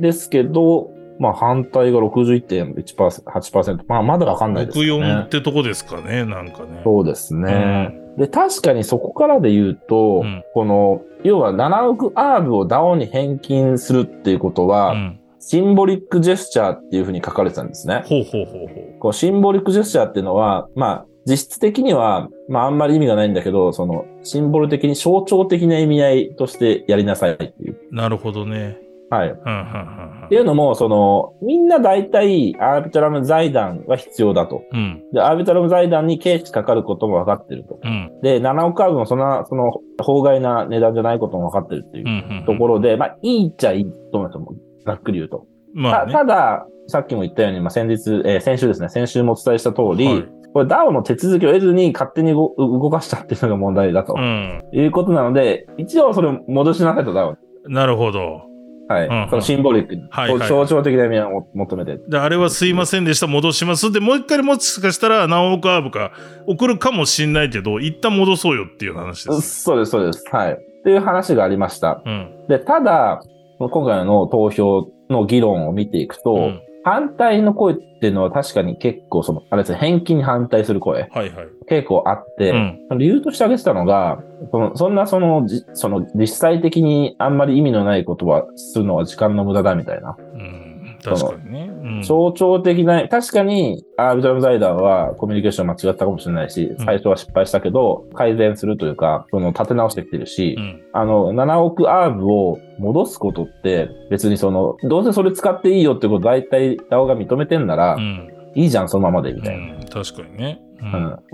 [0.00, 3.84] ですけど、まあ反対が61.8%。
[3.88, 4.84] まあまだわかんないですね。
[4.84, 6.80] 64ってとこですかね、なんかね。
[6.84, 7.92] そうですね。
[8.14, 18.04] うん、で、確かにそこからで言うと、うん、この、要は7億アーブを DAO に返金するっていうことは、うんシンボリックジェスチャーっていうふうに書かれてたんですね。
[18.06, 18.98] ほうほうほうほう。
[19.00, 27.78] こうシンボリックジェスチャーっていうのは、まあ、実質的には、まああんまり意味がないんだけど、その、シンボル的に象徴的な意味合いとしてやりなさいっていう。
[27.90, 28.78] なるほどね。
[29.08, 29.30] はい。
[29.30, 34.62] っていうのも、その、みんな大体、アービトラム財団は必要だと。
[34.70, 37.78] うん、で、アービトラム財団に経費かかることも分かってると。
[37.82, 44.38] うん、で、7億株もそんな、その、法外な値段じゃないことも分かってるっていうところで、まあ、いいっちゃいいと思います
[44.84, 45.46] ざっくり言うと。
[45.74, 54.14] まあ、ね、ただ、さっきも言ったように、まあ、先日、えー、先週ですね、先週もお伝えした通り、はいこれ DAO の手続きを得ずに勝手に動かしたっていうのが問題だと。
[54.16, 57.36] うん、いうことなので、一応それを戻しなさいと DAO。
[57.68, 58.42] なるほど。
[58.88, 59.06] はい。
[59.06, 61.96] うんうん、そのシンボリックに、はいはい、象徴的な意味を求めて。
[61.96, 63.90] で、あれはすいませんでした、戻します。
[63.90, 66.12] で、もう一回もしかしたら何億アーブか
[66.46, 69.62] 送るかもしんないけど、一旦戻そうよっていう話です。
[69.62, 70.24] そうです、そうです。
[70.30, 70.52] はい。
[70.52, 72.02] っていう話がありました。
[72.04, 73.22] うん、で、ただ、
[73.58, 81.08] 今回の投票の議論を見ていくと、うん反対の声っていうのは確かに結構その、あれですね、返金に反対する声。
[81.12, 81.48] はいはい。
[81.68, 84.18] 結構あって、うん、理由として挙げてたのが、
[84.50, 90.16] そのそんなその、その実際的にあんまり意味のないことはするのは時間の無駄だみたいな。
[90.18, 90.61] うん。
[91.02, 91.70] 確かにね。
[91.84, 100.82] うん象徴的な、確かにアービトラム財団はコミュニケーション間違ったかもしれないし、うん最初は失敗したけど、改善するというか、その立て直してきてるし、うん。
[100.92, 108.28] あの、7億アーブを戻すことって、別にその、どうせそれ使っていいよってこと大体 DAO が認めてんなら、うん。
[108.54, 109.74] いいじゃん、そのままで、みたいな。
[109.76, 110.60] うん確かにね。
[110.80, 110.84] う。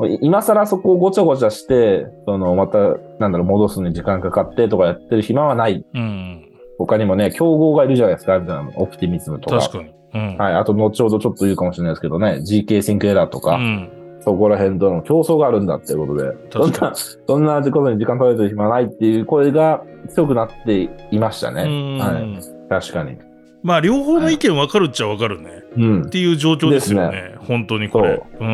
[0.03, 2.79] うんん、今更そこをごちゃごちゃして、その、また、
[3.19, 5.85] なんだろう、戻すのに時間かかってとかやってる暇はない。
[5.95, 6.38] うん。
[6.79, 9.59] 他にもね、競合がいるじゃないですか、みたいなオプティミズムとか。
[9.59, 9.91] 確かに。
[10.15, 10.37] うん。
[10.37, 10.55] はい。
[10.55, 13.91] あと、後ほどちょっと言うかもしれないですけどね、GK シンクエラーとか、うん。
[14.21, 21.63] そこら辺との競争があるんだっていうことで、そんな、そんなことに時間取られてる暇はないっていう声が強くなっていましたね。
[21.63, 22.41] うんはい。
[22.69, 23.17] 確かに。
[23.63, 25.63] まあ、両方の意見分かるっちゃ分かるね。
[25.77, 26.09] うんっ。
[26.11, 27.33] ていう状況ですよね。
[27.33, 28.23] で本当にこれ。
[28.41, 28.45] う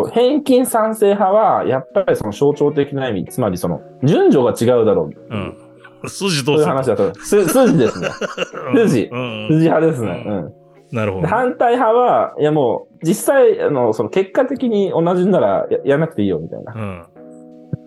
[0.00, 5.34] う返金賛成派は、やっぱりその象徴的な意味、つまりその、順序が違うだろう。
[5.34, 5.69] うん。
[6.08, 7.14] 筋どそういううする話だと。
[7.20, 8.08] す筋ですね。
[8.86, 9.48] 筋うん。
[9.50, 10.24] 筋派ですね。
[10.26, 10.52] うん。
[10.92, 11.28] なるほどで。
[11.28, 16.74] 反対派は、いやもう、実際、あの、その結果的に同じならややらなくていいよ、みたいな。
[16.74, 17.06] うん。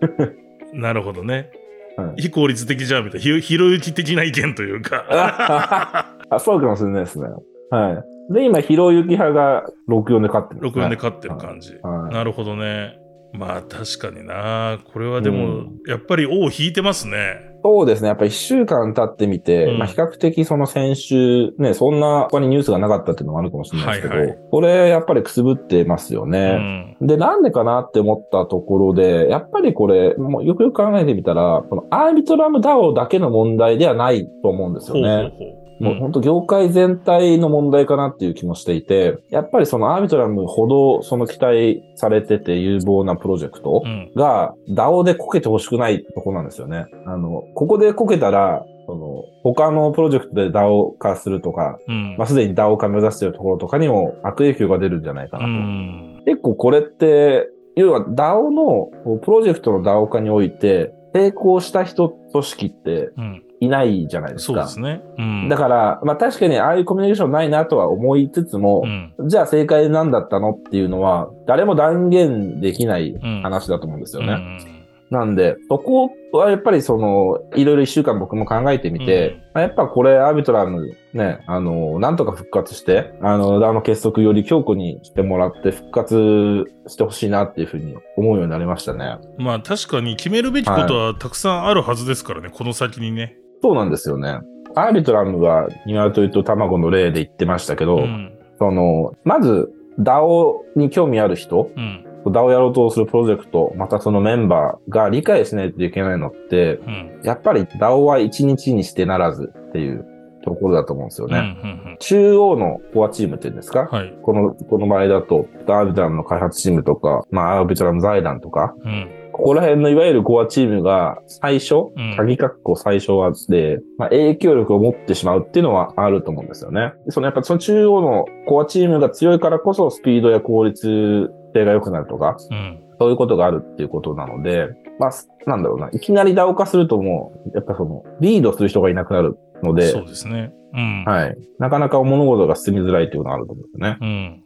[0.80, 1.50] なるほどね。
[1.96, 3.24] うん非効率的じゃんみたいな。
[3.24, 5.04] ひひろゆき的な意見というか。
[6.28, 7.28] あ、そうかもしれないですね。
[7.70, 8.32] はい。
[8.32, 10.68] で、今、ひろゆき派が64で勝ってるね。
[10.68, 11.78] 64で勝ってる感じ。
[11.82, 12.14] はい。
[12.14, 12.98] なるほどね。
[13.32, 14.78] まあ確かにな。
[14.92, 17.53] これはでも、うんやっぱり尾を引いてますね。
[17.64, 18.08] そうですね。
[18.08, 26.96] やっぱり一週間経ってみて、うんまあ比較的その先週、ね、そんな他にニュースがなかったっていうのもあるかもしれないですけど、はいはいこれやっぱりくすぶってますようね。
[27.00, 27.06] ん。
[27.06, 35.32] で、なんでかなって思ったところで、やっぱりこれ、もうよくよく考えてみたら、このアービトラム DAO だけの問題ではないと思うんですよほうほうね。
[35.38, 35.63] ほう。
[35.80, 44.12] もう本当業界全体の問題かなっていう気もしていて、やっぱりそのアービトラムほどその期待されてて有望なプロジェクトうん。
[44.14, 46.86] が DAO でこけてほしくないとこなんですよね。
[47.06, 52.16] あの、ここでこけたら、その、他のプロジェクトで DAO 化するとか、うん。
[52.18, 55.52] まあ、すでに DAO 化目指しているところとかにも悪影響が出るんじゃないかうなと。
[55.52, 56.22] ん。
[56.26, 63.43] 結構これって、要は DAO の、プロジェクトの DAO 化において、成功した人、組織ってうん。
[63.60, 64.66] いないじゃないですか。
[64.66, 65.02] そうですね。
[65.18, 65.48] うん。
[65.48, 68.82] だから、まあ確かにああいうコミュニケーションないなとは思いつつも
[69.18, 69.28] う、ん。
[69.28, 73.42] じゃあ正解なんだったのっていうのは、誰も断言できないうん。
[73.42, 74.32] 話だと思うんですよね。
[74.32, 74.36] う
[74.80, 89.18] んなんで、そこはやっぱりその、いろいろ一週間僕も考えてみて、やっぱこれアービトラムね、あの、なんとか復活して、あの、ダウの結束より強固にしてもらって復活してほしいなっていうふうに思うようになりましたね。
[89.38, 93.36] まあ確かに決めるべきことはたくさんあるはずですからね、この先にね。
[93.64, 94.40] そうなんですよね。
[94.74, 98.38] アービトラムは、鶏と卵の例で言ってましたけど、うん。
[98.58, 102.04] その、まず、DAO に興味ある人、うん。
[102.26, 107.20] DAO やろうとするプロジェクト、またそのメンバーが理解しないといけないのって、うん。
[107.24, 110.04] やっぱり DAO は一日にしてならずっていう
[110.44, 111.32] ところだと思うんですようん。
[111.32, 111.56] ね。
[111.62, 111.96] うん。
[112.00, 114.14] 中央のコアチームっていうんですか、はい。
[114.20, 119.23] この、この場合だと、アービトラムの開発チームとか、まあ、アービトラム財団とか、うん。
[119.34, 126.92] ここら辺のいわゆるコアチームが最初、うん鍵括弧最初はで、まあ、影響力を持ってしまうっていうのはあると思うんですよね。
[127.08, 132.80] そのやっぱその中央のコアチームが強いからこそスピードや効率性が良くなるとか、うん。
[133.00, 134.68] そういうことがあるっていうことなので、
[135.00, 135.10] まあ、
[135.46, 140.52] なんだろうな、いきなり DAO 化するともう、やっぱその、リードする人がいなくなるので、そうですね。
[140.72, 141.04] うん。
[141.04, 141.36] はい。
[141.58, 143.98] なかなか物事が進みづらいっていうのがあると思うんですよね。
[144.00, 144.44] うん。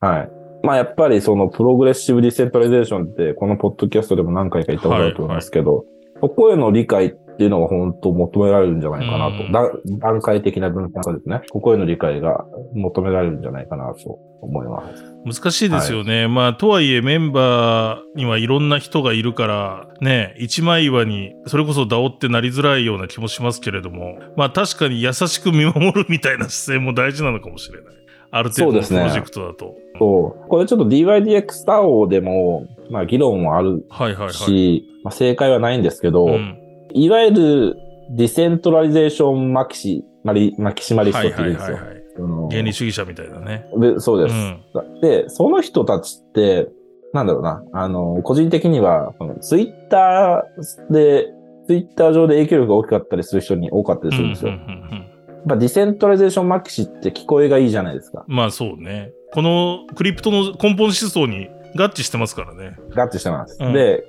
[0.00, 0.30] はい。
[0.62, 5.84] まあやっぱりそのプログレッシブディセントラリゼーションってこのポッドキャストでも何回か言ったことあると思いますけど、
[6.20, 9.98] そこへの理解っていうのが本当求められるんじゃないかなと。
[9.98, 11.42] 段階的な分散化ですね。
[11.50, 12.44] ここへの理解が
[12.74, 15.40] 求められるんじゃないかなと思います。
[15.40, 16.28] 難しいですよね。
[16.28, 28.01] まあ、とはいえメンバーにはいろんな人がいるから、ね、一枚岩に、それこそ DAO ってなりづらいような気もしますけれども、まあ確かに優しく見守るみたいな姿勢も大事なのかもしれない。
[28.32, 29.76] ある程度のプロジェクトだと。
[29.98, 30.48] そう。
[30.48, 34.32] これちょっと dYdX DAO でも、まあ議論もあるはいはいはい。
[34.32, 36.58] し、まあ正解はないんですけど、うん
[36.94, 37.76] いわゆる
[38.10, 41.76] decentralization maximali、maximalist はいって言うんですよ。
[41.76, 42.02] はいはいはい。
[42.50, 43.66] 原理主義者みたいなね。
[43.78, 44.34] でそうです。
[44.34, 45.00] うん。
[45.00, 46.68] で、その人たちって、
[47.14, 51.26] なんだろうな、あの、個人的には、ツイッターで、
[51.66, 54.52] ツイッター上で影響力が大きかったりする人に多かったりするんですよ。
[54.52, 55.11] うんうんうんうん
[55.42, 58.24] やっぱ decentralization maxi って聞こえがいいじゃないですか。
[58.28, 59.12] まあそうね。
[59.32, 62.76] この crypto の根本思想に合致してますからね。
[62.90, 63.56] 合致してます。
[63.60, 64.04] うんで、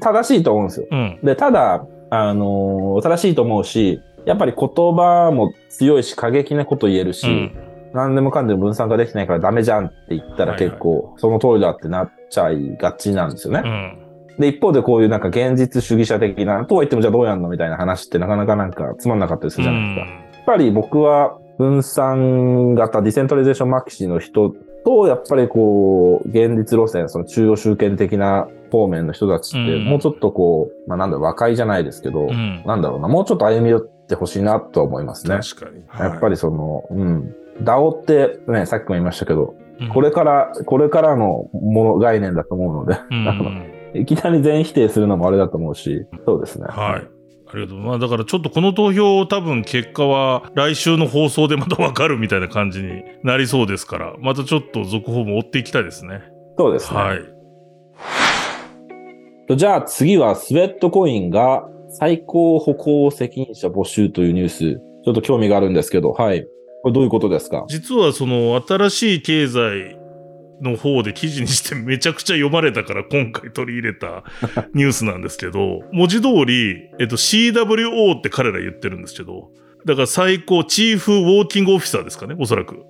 [0.00, 0.86] 正しいと思うんですよ。
[0.90, 1.18] うん。
[1.22, 7.52] で、ただ、あの正しいと思うし、やっぱり言葉も強いし、過激なこと言えるし、うん。
[7.92, 13.62] 何でもかんでも分散化できないからダメじゃんって言ったら結構、その通りだってなっちゃいがちなんですよね。
[13.64, 14.38] うん。
[14.38, 20.21] で、一方でこういうなんか現実主義者的な、とは言ってもじゃあどうやんのみたいな話ってなかなかなんかつまんなかったりするじゃないですか。
[20.42, 24.52] やっぱり僕は、分散型 decentralization maxi の人
[24.84, 32.64] と、やっぱりこう、現実路線、その中央集権的な方面の人たちって、うんもうちょっとこう、まあなんだろう、和解じゃないですけど、うん。
[32.66, 35.38] なんだろうな、もうちょっと歩み寄ってほしいなとは思いますね。
[35.38, 35.84] 確かに。
[35.96, 37.34] やっぱりその、うん。
[37.62, 43.62] DAO ってね、さっきも言いましたけど、りこれから、これからのもの概念だと思うので、うん
[43.94, 46.66] いきなり全否定するのもあれだと思うし、そうですね。
[46.66, 47.21] はい。
[47.52, 47.78] ありがとう。
[47.78, 56.22] まあだからちょっとこの投票多分結果は来週の放送でまたわかるみたいな感じになりそうですから、またちょっと続報も追っていきたいですね。
[56.56, 56.98] そうですね。
[56.98, 57.18] はい。
[59.56, 66.46] じゃあ次はスウェットコインが最高歩行責任者募集というニュース、ちょっと興味があるんですけど、はい。
[66.82, 67.64] これどういうことですか？
[67.68, 69.98] 実はその新しい経済
[70.62, 74.24] の方で記事にしてめちゃくちゃ読まれたから今回取り入れた
[74.74, 79.50] ニュースなんですけど、 文字通り、えっと CWO って彼ら言ってるんですけど、
[79.84, 82.84] だから最高チーフウォーキングオフィサーですかね、おそらく。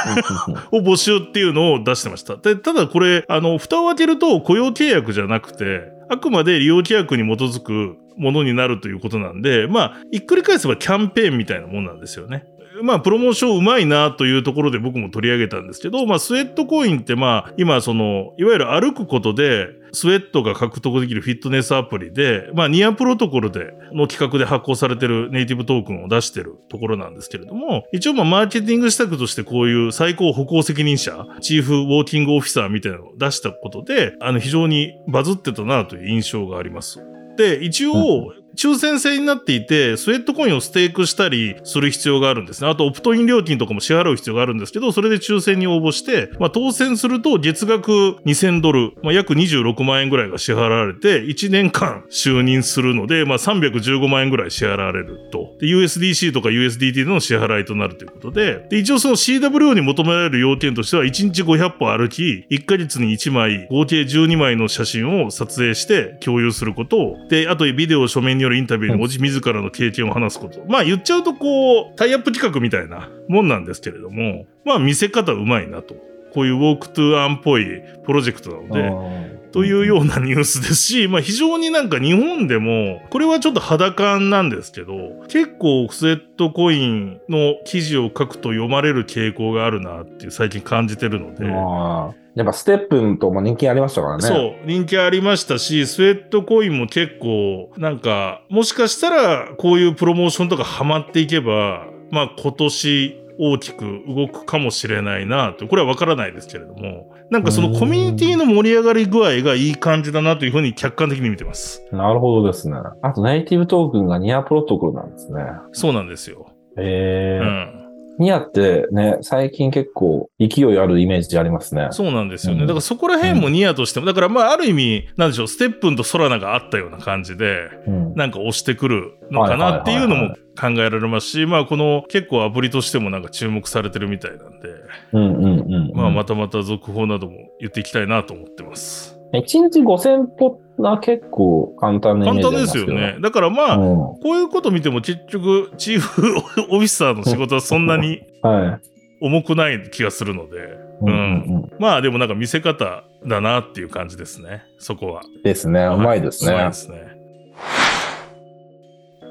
[0.70, 2.36] を募集っていうのを出してました。
[2.36, 12.44] で、ただこれ、あの、蓋を開けると雇用契約じゃなくて、あくまで利用規約に基づくものになるということなんで、まあ、ひっくり返せばキャンペーンみたいなもんなんですよね。
[12.82, 37.00] まあ、プロモーションうまいなというところで僕も取り上げたんですけど、まあ、スウェットコインってまあ、今その、いわゆる歩くことで、スウェットが獲得できるフィットネスアプリで、まあ、ニアプロトコルで、の企画で発行されてるネイティブトークンを出してるところなんですけれども、一応まあ、マーケティング施策としてこういう最高歩行責任者、チーフウォーキングオフィサーみたいなのを出したことで、あの、非常にバズってたなという印象があります。
[37.36, 42.68] で、一応、抽選制になっていて、スウェットコインをステークしたりする必要があるんですね。
[42.68, 55.54] あと、オプトイン料金とかも支払う必要があるんですけど、それで抽選に応募して、まあ、当選すると月額2000ドル、まあ、約26万円ぐらいが支払われて、1年間就任するので、まあ、315万円ぐらい支払われると。
[55.60, 70.64] で、USDC とか USDT での支払いとなるということで、で、一応その CWO に求められる要件としては、1日500歩歩き、1ヶ月に1枚、合計12枚の写真を撮影して共有すること、で、あとビデオ書面によるインタビューに応じ自らの経験を話すこと。
[70.68, 75.94] まあ言っちゃうとこう、タイアップ企画みたいなもんなんですけれども、まあ見せ方うまいなと。
[76.32, 77.66] こういうウォークトゥーアンっぽい
[78.04, 84.92] プロジェクトなので、というようなニュースですし、まあ非常になんか日本でも、これはちょっと肌感なんですけど、
[85.28, 94.22] 結構スウェットコインの記事を書くと読まれる傾向があるなっていう最近感じてるので、やっぱステップンとも人気ありましたからね。
[94.24, 111.84] そう、人気ありましたし、スウェットコインも結構、なんか、もしかしたら、こういうプロモーションとかハマっていけば、まあ今年大きく動くかもしれないなと、これはわからないですけれども、なんかそのコミュニティの盛り上がり具合がいい感じだなというふうに客観的に見てます。
[111.92, 112.76] なるほどですね。
[113.02, 115.42] あとネイティブトークンがニアプロトコルなんですね。
[115.72, 116.46] そうなんですよ。
[116.78, 117.46] へえ、う
[117.82, 117.86] ん。
[118.18, 121.88] ニアってね、最近結構勢いあるイメージありますね。
[121.90, 122.60] そうなんですよね。
[122.60, 134.68] うんだからそこら辺もニアとしても、だからまあある意味、なんでしょう、ステップンとソラナがあったような感じで、うんなんか押してくるのかなっていうのも考えられますし、まあこの結構アプリとしてもなんか注目されてるみたいなんで、
[135.12, 135.92] うんうんうん。
[135.94, 139.16] まあまたまた続報なども言っていきたいなと思ってます。
[139.32, 143.16] 1日5000歩は結構簡単な簡単ですよね。
[143.20, 148.96] だからまあ、うんこういうこと見ても結局チーフオフィサーの仕事はそんなにはい。
[149.20, 150.58] 重くない気がするので、
[151.00, 154.62] うんうんまあでもなんか見せ方だなっていう感じですね。
[154.78, 155.22] そこは。
[155.24, 155.42] うん。
[155.42, 155.84] ですね。
[155.86, 156.72] うまいですねうまいで。
[156.74, 156.98] すね。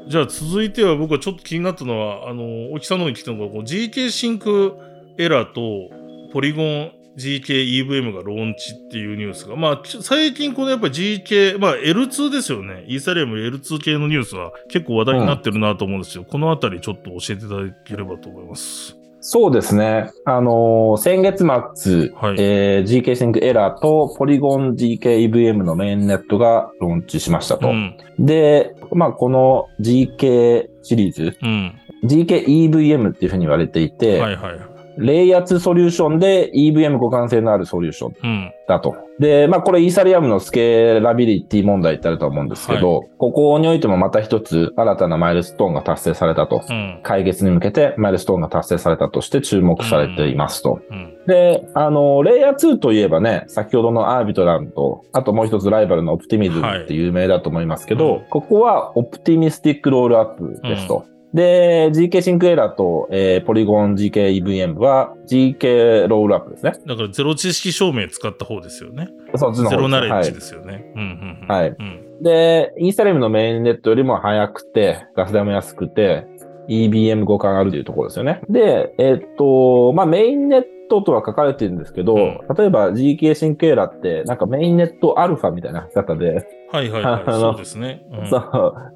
[0.07, 4.75] じゃあ続いては僕はちょっと気になったのは、あの、大木さんの方に来たのが、GK シンク
[5.17, 5.89] エラーと
[6.31, 12.83] ポリゴン GKEVM がローンチっていうニュースが、まあ最近このやっぱり GK、まあ L2 ですよね。
[12.87, 18.97] イーサリアム L2 系のニュースは結構話題になってるなと思うんですよ、このあたりちょっと教えていただければと思います。
[19.27, 20.11] そうですね。
[20.25, 27.69] あのー先月末、はいえー GK Sync エラーとポリゴン GKEVM のメインネットがローンチしましたと。
[27.69, 27.97] うん。
[28.19, 31.73] で、まあ、この GK シリーズ、うん。
[32.03, 34.74] GKEVM っていうふうに言われていて、はいはい。
[34.97, 38.51] レイヤー2ソリューションで EVM 互換性のあるソリューションうん。
[38.67, 38.95] だと。
[39.19, 46.63] で、まあこれイーサリアムのスケーラビリティ問題ってあると思うんですけど、ここにおいてもまた一つ新たなマイルストーンが達成されたと。
[46.67, 46.99] うん。
[47.03, 50.79] 解決に向けてマイルストーンが達成されたとして注目されていますと。
[50.89, 51.15] うん。
[51.27, 61.05] で、あの、レイヤー2といえばね、先ほどのアービトラムと、あともう一つライバルのオプティミズムって有名だと思いますけど、はいうんここはオプティミスティックロールアップですと。
[61.35, 66.71] で、 zkSync Era と、えー Polygon zkEVM は zk rollup ですね。
[66.87, 69.09] だからゼロ知識証明使ったやつですよね。
[69.35, 70.91] そっちの方 zero knowledge はいですよね。
[70.95, 71.47] うんうんうん。
[71.47, 72.23] はいうん。
[72.23, 76.25] で、イーサリアムの mainnet よりも速くて、ガス代も安くて、
[76.69, 78.41] EBM 互換あるというところですよね。
[78.49, 87.25] で、えっと、まあ、 mainnet とは書かれてるんですけど、うん例えば zkSync Era って、なんか mainnet alpha みたいな書き方で、はいはいはい。
[87.25, 88.05] そうですね。
[88.11, 88.41] うんそう、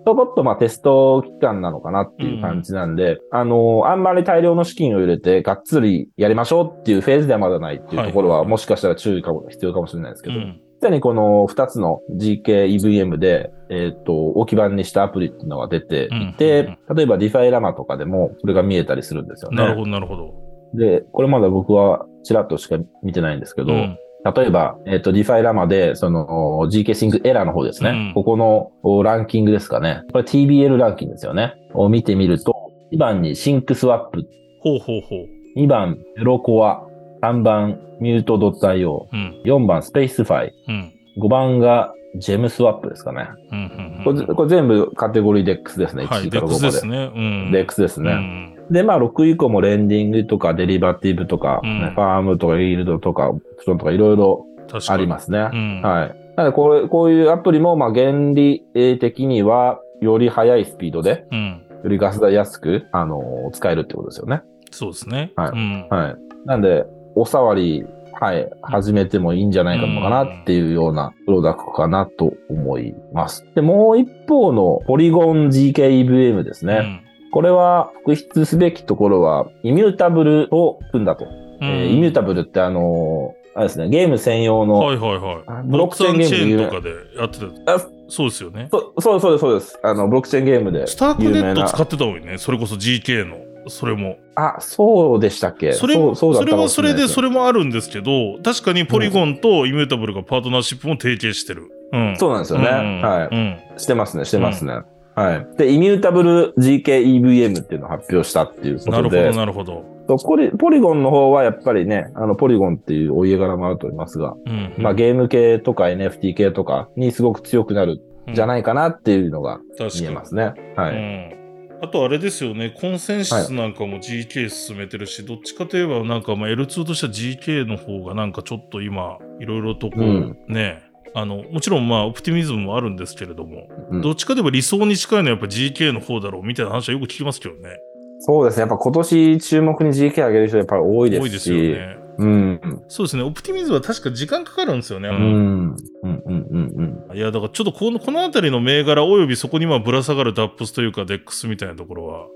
[0.06, 10.62] ちょこっとまあテスト期間なのかなっていう感じなんで、あの、あんまり大量の資金を入れてがっつりやりましょうっていうフェーズではまだないっていうところは、もしかしたら注意かも、必要かもしれないですけど、うん
[10.92, 19.58] にこの2つの GKEVM で、えっ、と、置き番にしたアプリっていうのが出ていて、うん例えば DeFi ラマとかでもそれが見えたりするんですよね。
[19.58, 20.34] なるほどなるほど。
[20.76, 27.90] で、これまだ僕はちらっとしか見てないんですけど、うん例えば、えっ、と、 DefiLlama で、その GK シンクエラーの方ですね。
[27.90, 30.02] うんここのおランキングですかね。
[30.12, 31.54] これ TBL ランキングですよね。
[31.74, 32.54] を見てみると、
[32.92, 34.26] 1番に SyncSwap、
[34.62, 35.60] ほうほうほう。
[35.60, 36.84] 2番 Velocore、
[37.22, 39.42] 3番ミュート .io、うん。
[39.46, 40.94] 4番 SpaceFi、うん。
[41.18, 43.30] 5番が GemSwap ですかね。
[43.52, 46.06] うんうんこれこれ全部カテゴリー DEX ですね。
[46.06, 46.72] はい、1位 DEX から5まで。
[46.72, 47.12] スですね。
[47.16, 47.52] うん。
[47.52, 48.12] DEX ですね。
[48.12, 54.46] うんで、まあ、6以降も lending とかデリバティブとか、うんね farm とか yield とか、オプションとかいろいろ。
[54.88, 55.50] ありますね。
[55.52, 55.82] うん。
[55.82, 56.34] はい。
[56.38, 58.64] なので、これ、こういうアプリも、まあ、原理
[59.00, 61.62] 的には、より速いスピードで、うん。
[61.84, 64.44] よりガス代安く、あのー使えるってことですよね。
[64.70, 65.32] そうですね。
[65.36, 65.88] はいうん。
[65.90, 66.16] はい。
[66.46, 66.86] なんで、
[67.16, 67.84] お触り、
[68.20, 73.46] はい、始めてもいいんじゃないかのかなっていうようなプロダクトかなと思います。
[73.56, 77.02] で、もう一方のポリゴン GKEVM ですね。
[77.04, 81.28] うんこれは、特筆すべきところは、イミュータブルを組んだと。
[81.62, 85.68] えーイミュータブルってあのーあれですね、ゲーム専用の、はいはいはい。
[85.68, 87.76] ブロックチェーンゲームブロックチェーン有名とかでやってた。
[87.76, 88.70] あそうですよね。
[88.72, 89.80] そそうそうです、そうです。
[89.84, 91.24] あの、ブロックチェーンゲームでスターク。
[91.24, 92.38] ネット使ってた方がいいね。
[92.38, 93.38] それこそ GK の。
[93.70, 94.18] それも。
[94.36, 95.72] あ、そうでしたっけ？
[95.72, 97.30] それも、そうそれはそれで、それ。
[97.30, 101.70] れもあるんですけど、確かにポリゴンとイミュータブルがパートナーシップも提携してる。
[101.94, 102.16] うん。
[102.18, 102.68] そうなんですよね。
[102.68, 103.78] うんはい、うん。
[103.78, 104.82] してますね、してますね。
[105.16, 105.48] はい。
[105.58, 110.18] で、イミュータブル GKEVM っていうのを発表したっていうことでなるほど、、なるほど。
[110.26, 114.74] ポリポリゴンの方はやっぱりね、あの、ポリゴンっていうお家柄もあると思いますが、うん。
[114.78, 119.60] まあゲーム系とか NFT 系とかにすごく強くなるんじゃいないかなっていうのが
[120.00, 120.54] 見えますね。
[120.76, 120.96] はい。
[120.96, 121.39] うん
[121.82, 137.78] あとあれですよね、コンセンシスなんかも GK 進めてるし、どっちかといえばなんかまあ L2 としては GK の方がなんかちょっと今、いろいろとこう、うんね、あの、もちろんまあオプティミズムもあるんですけれども、うんどっちかといえば理想に近いのはやっぱ GK の方だろうみたいな話はよく聞きますけどね。
[138.20, 138.62] そうですね。
[138.62, 141.24] やっぱ今年注目に GK 上げる人やっぱり多いですし。
[141.24, 141.99] 多いですよね。
[142.20, 142.84] うん。
[142.90, 145.08] そうですね、オプティミズムは確か時間かかるんですよね。
[145.08, 145.16] うん。
[145.16, 145.78] うん。
[146.04, 146.22] うん。
[146.26, 147.06] うん。
[147.10, 147.18] うん。
[147.18, 152.28] いや、だからちょっとこのこの辺りの銘柄およびそこにまあぶら下がるダップスというか DEX みたいなところは、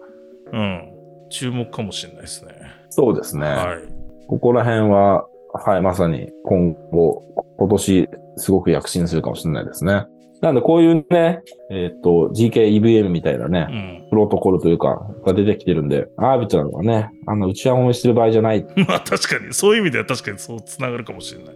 [0.54, 0.94] うん、
[1.30, 2.54] 注目かもしれないですね。
[2.92, 3.46] そうですね。
[3.46, 3.84] はい。
[4.28, 7.22] ここら辺は、はい、まさに今後、
[7.58, 10.06] 今年すごく躍進するかもしれないですね。
[10.44, 11.42] なんでこういうね、
[11.72, 14.08] えっ、と、GKEVM みたいなうね、ん。
[14.10, 18.66] プロトコルというか、が出てきてるんで、アービトラルはね、あの、内輪もめしてる場合じゃない。
[18.86, 21.56] まあ確かに、そういう意味では確かにそうつながるかもしれない。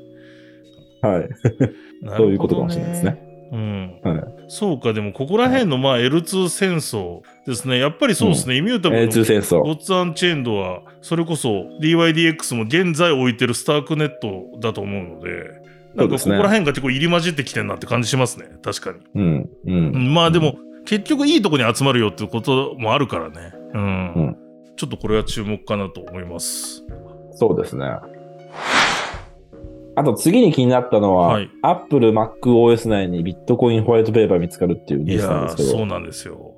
[1.01, 1.29] はい。
[2.15, 3.49] そういうことかもしれないですね。
[3.51, 3.99] うん。
[4.03, 7.79] はいそうか、でもここら辺のまあ L2 戦争ですね。
[7.79, 9.59] やっぱりそうですね、イミュータブル A2 戦争。
[9.59, 15.56] ゴッツアンチェーンドは、それこそ DYDX も現在置いてるスタークネットだと思うので、
[15.97, 18.45] なんかここら辺が結構入り混じってきてんなって感じしますね。
[18.63, 18.99] 確かに。
[19.15, 19.41] うん。
[19.41, 19.49] う。
[19.65, 23.53] うんんまあでも、結局いいとこに集まるよってこともあるからね。
[23.73, 24.13] うん。
[24.13, 24.37] うん
[24.77, 26.83] ちょっとこれは注目かなと思います。
[27.31, 27.85] そうですね。
[29.95, 35.69] あと次に気になったのは、はい Apple MacOS 内にビットコインホワイトペーパー見つかるっていうニいュースなんですけど。
[35.69, 36.53] そうなんですよ。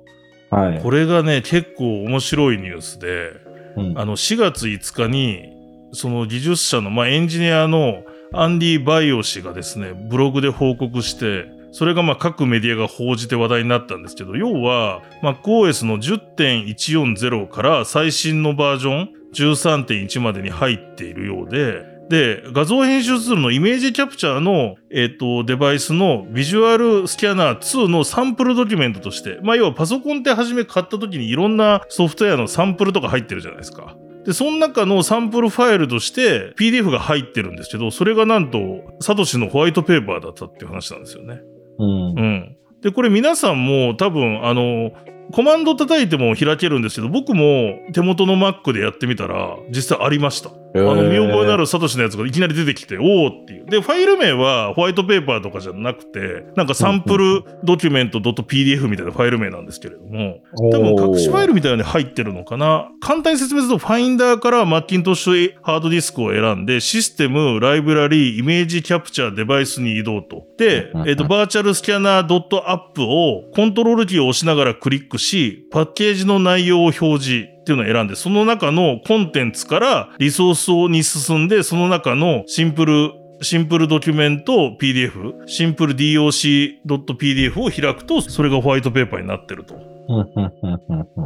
[0.50, 0.82] はい。
[0.82, 3.30] これがね、結構面白いニュースで、
[3.76, 5.44] うんあの、4月5日に、
[5.92, 8.02] その技術者の、まあ、エンジニアの
[8.32, 33.96] アンディ・バイオ氏がですね、ブログで報告して、それがまあ各メディアが報じて話題になったんですけど、要は MacOS の10.140から最新のバージョン13.1までに入っているようで、で、画像編集ツールのイメージキャプチャーの、えっ、と、デバイスのビジュアルスキャナー2のサンプルドキュメントとして、まあ、要はパソコンって初め買った時にいろんなソフトウェアのサンプルとか入ってるじゃないですか。
[34.24, 38.58] で、その中のサンプルファイルとして PDF が入ってるんですけど、それがなんと、
[39.00, 41.40] サトシのホワイトペーパーだったっていう話なんですよね。
[41.78, 42.22] うんう。
[42.22, 42.56] ん。
[42.82, 44.92] で、これ皆さんも多分、あの、
[45.32, 50.50] コマンド叩いても開けるんですけど、僕も手元の Mac でやってみたら、実際ありました。
[50.74, 53.66] あの、見覚えのあるサトシのやつがいきなり出てきて、おおっていう。
[53.66, 60.38] で、ファイル名はホワイトペーパーとかじゃなくて、なんかサンプルドキュメント .pdf みたいなファイル名なんですけれども、
[60.72, 62.88] 多分隠しファイルみたいなのに入ってるのかな？
[63.00, 70.46] 簡単に説明すると、ファインダーから Macintosh ハードディスクを選んで、システム、ライブラリー、 Image Capture、デバイスに移動と。
[70.58, 77.48] で、えっ、と、 VirtualScanner.app をコントロールキーを押しながらクリックし、パッケージの内容を表示。
[77.70, 80.54] っていうのを選んで、その中のコンテンツからリソー
[80.88, 83.12] スに進んで、その中のシンプル
[83.42, 89.74] シンプルドキュメント PDF、シンプル DOC.pdf を開くと、それがホワイトペーパーになってると。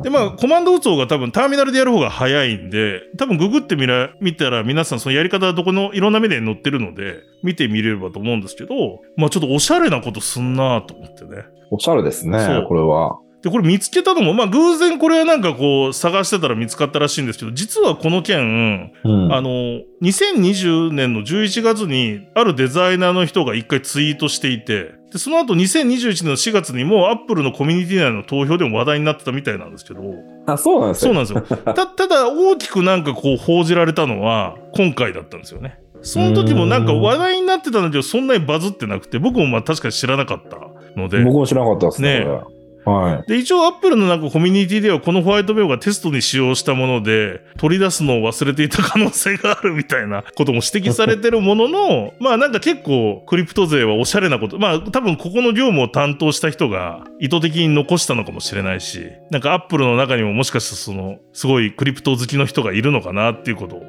[0.03, 8.75] で、まあ、コマンド打つ方が多分ターミナルでやる方が早いんで、多分ググってみら、見たら皆さんそのやり方はどこのいろんなメディアに載ってるので、見てみれればと思うんですけど、
[9.17, 11.47] まあちょっとおしゃれなことすんなと思ってね。
[11.73, 12.39] おしゃれですね、
[12.69, 13.19] これは。
[13.45, 30.01] で、これ見つけたのも、まあ偶然これはなんかこう探してたら見つかったらしいんですけど、実はこの件、うん、あの、2020年の11月にあるデザイナーの人が一回ツイートしていて、で、その後2021年の4月にもアップルのコミュニティ内の投票でも話題になってたみたいなんですけど。
[30.47, 31.13] あ、そうなんですよ。
[31.13, 31.65] そうなんですよ。
[31.75, 35.81] た、ただ大きくなんかこう報じられたのは今回だったんですよね。
[36.01, 40.57] その時もなんか話題になってたんだけど、そんなにバズってなくて、僕もまあ確かに知らなかった
[40.99, 41.23] ので。
[41.23, 42.21] 僕も知らなかったですね。
[42.21, 42.55] ね
[42.85, 43.29] はい。
[43.29, 63.83] で、一応アップルのなんかコミュニティではこのホワイトペーパーがテストに使用したもので、取り出すのを忘れていた可能性があるみたいなことも指摘されてるものの、 まあなんか結構クリプト勢はおしゃれなこと、まあ多分ここの業務を担当した人が意図的に残したのかもしれないし、なんかアップルの中にももしかしたらその、すごいクリプト好きの人がいるのかなっていうことを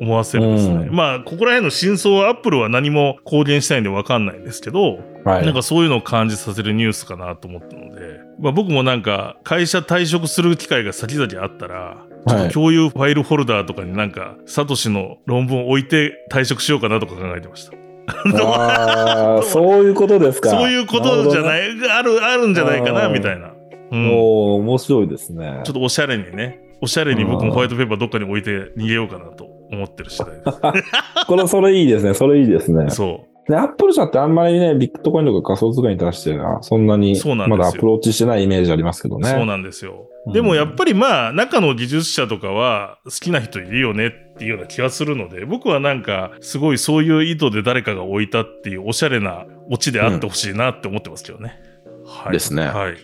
[0.00, 0.88] 思わせるんですね。
[0.90, 17.72] まあここら辺の真相はアップルは何も公言したいんでわかんないんですけど、はい、なんかそういうのを感じさせるニュースかなと思ったので、まあ、僕もなんか会社退職する機会が先々あったら、ちょっと共有ファイルフォルダーとかになんか、サトシの論文を置いて退職しようかなとか考えてました。
[19.44, 20.50] そういうことですか。
[20.50, 23.52] そういうことじゃない、ね、ある、あるんじゃないかな、みたいな。
[23.92, 25.60] うん、お面白いですね。
[25.64, 30.60] ちょっとおしゃれにね、おしゃれに僕もホワイトペーパーどっかに置いて逃げようかなと思ってる次第です。
[31.26, 32.14] これ、それいいですね。
[32.14, 32.90] それいいですね。
[32.90, 33.29] そう。
[33.50, 39.28] で、アップル社ってあんまりね、ビットコインとか仮想通貨に対しては、そんなにまだアプローチしてないイメージありますけどね。
[39.28, 40.06] そうなんですよ。
[40.32, 51.58] でもやっぱりまあ、中の技術者とかは好きな人いるよねっていうような気がするので、僕はなんか、すごいそういう意図で誰かが置いたっていうおしゃれなオチであってほしいなって思ってますけどね。
[51.86, 52.32] うん、はい。
[52.32, 52.66] ですね。
[52.66, 52.94] はい。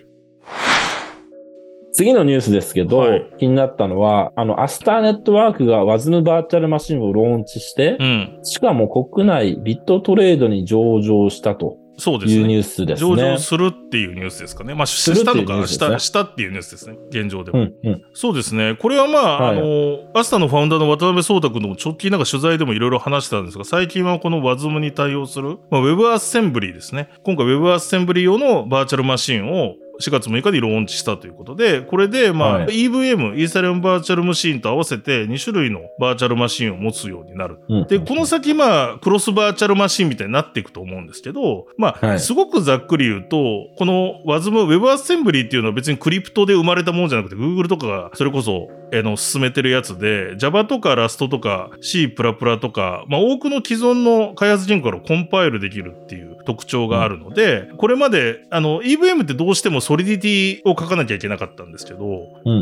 [1.97, 11.79] 次のニュースですけど、はい、気になったのは、あの、アスターネットワークが WASM バーチャルマシンをローンチして、うん、しかも国内ビットトレードに上場したと。
[11.99, 12.41] そうですね。
[12.41, 13.09] いうニュースですね。
[13.09, 14.75] 上場するっていうニュースですかね。
[14.75, 16.99] まあ、したのか、した、したっていうニュースですね。
[17.09, 17.61] 現状でも。
[17.61, 18.77] うんうん、そうですね。
[18.79, 27.09] これはまあ、はい、あの、アスタのファウンダーの渡辺壮太君の直近なんか取材でもいろいろ話してたんですが、最近はこの WASM に対応する、まあ、Web アッセンブリーですね。
[27.25, 37.59] 今回 Web アッセンブリー用のバーチャルマシンを4月6日にローンチしたということで、これで、まあ、はい、EVM、イーサリアムバーチャルマシンと合わせて2種類のバーチャルマシンを持つようになる。
[37.69, 43.37] うん、で、この先、まあ、クロスバーチャルマシンみたいになっていくと思うんですけど、まあ、はい、すごくざっくり言うと、
[43.77, 62.07] この WASM、Web アッセンブリーっていうのは別にクリプトで生まれたものじゃなくて、Google とかがそれこそ、あの、進めてるやつで、Java とか Rust とか C++ とか、まあ、多くの既存の開発人からコンパイルできるっていう特徴があるので、うん、これまで、あの、EVM ってどうしてもソリディティを書かなきゃいけなかったんですけど、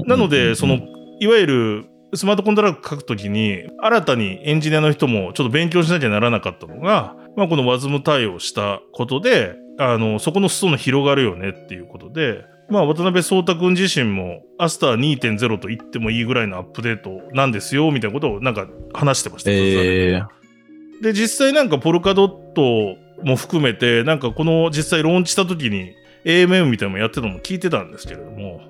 [0.07, 0.81] なので、その、
[1.21, 19.51] いわゆるスマートコントラクト書くときに、新たにエンジニアの人もちょっと勉強しなきゃならなかったのが、まあ、この WASM 対応したことで、あの、そこの裾野広がるよねっていうことで、まあ、渡辺壮太君自身も、アスター2.0と言ってもいいぐらいのアップデートなんですよ、みたいなことをなんか話してました。
[19.51, 25.95] えー、で、実際なんかポルカドットも含めて、なんかこの実際ローンチした時に、
[26.25, 28.61] AMM みたいなのもやってたのも聞いてたんですけれども、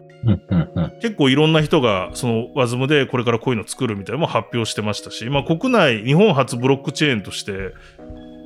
[1.00, 7.74] 結構いろんな人がその WASM でこれからこういうの作るみたいなのも発表してましたし、まあ、国内日本初ブロックチェーンとして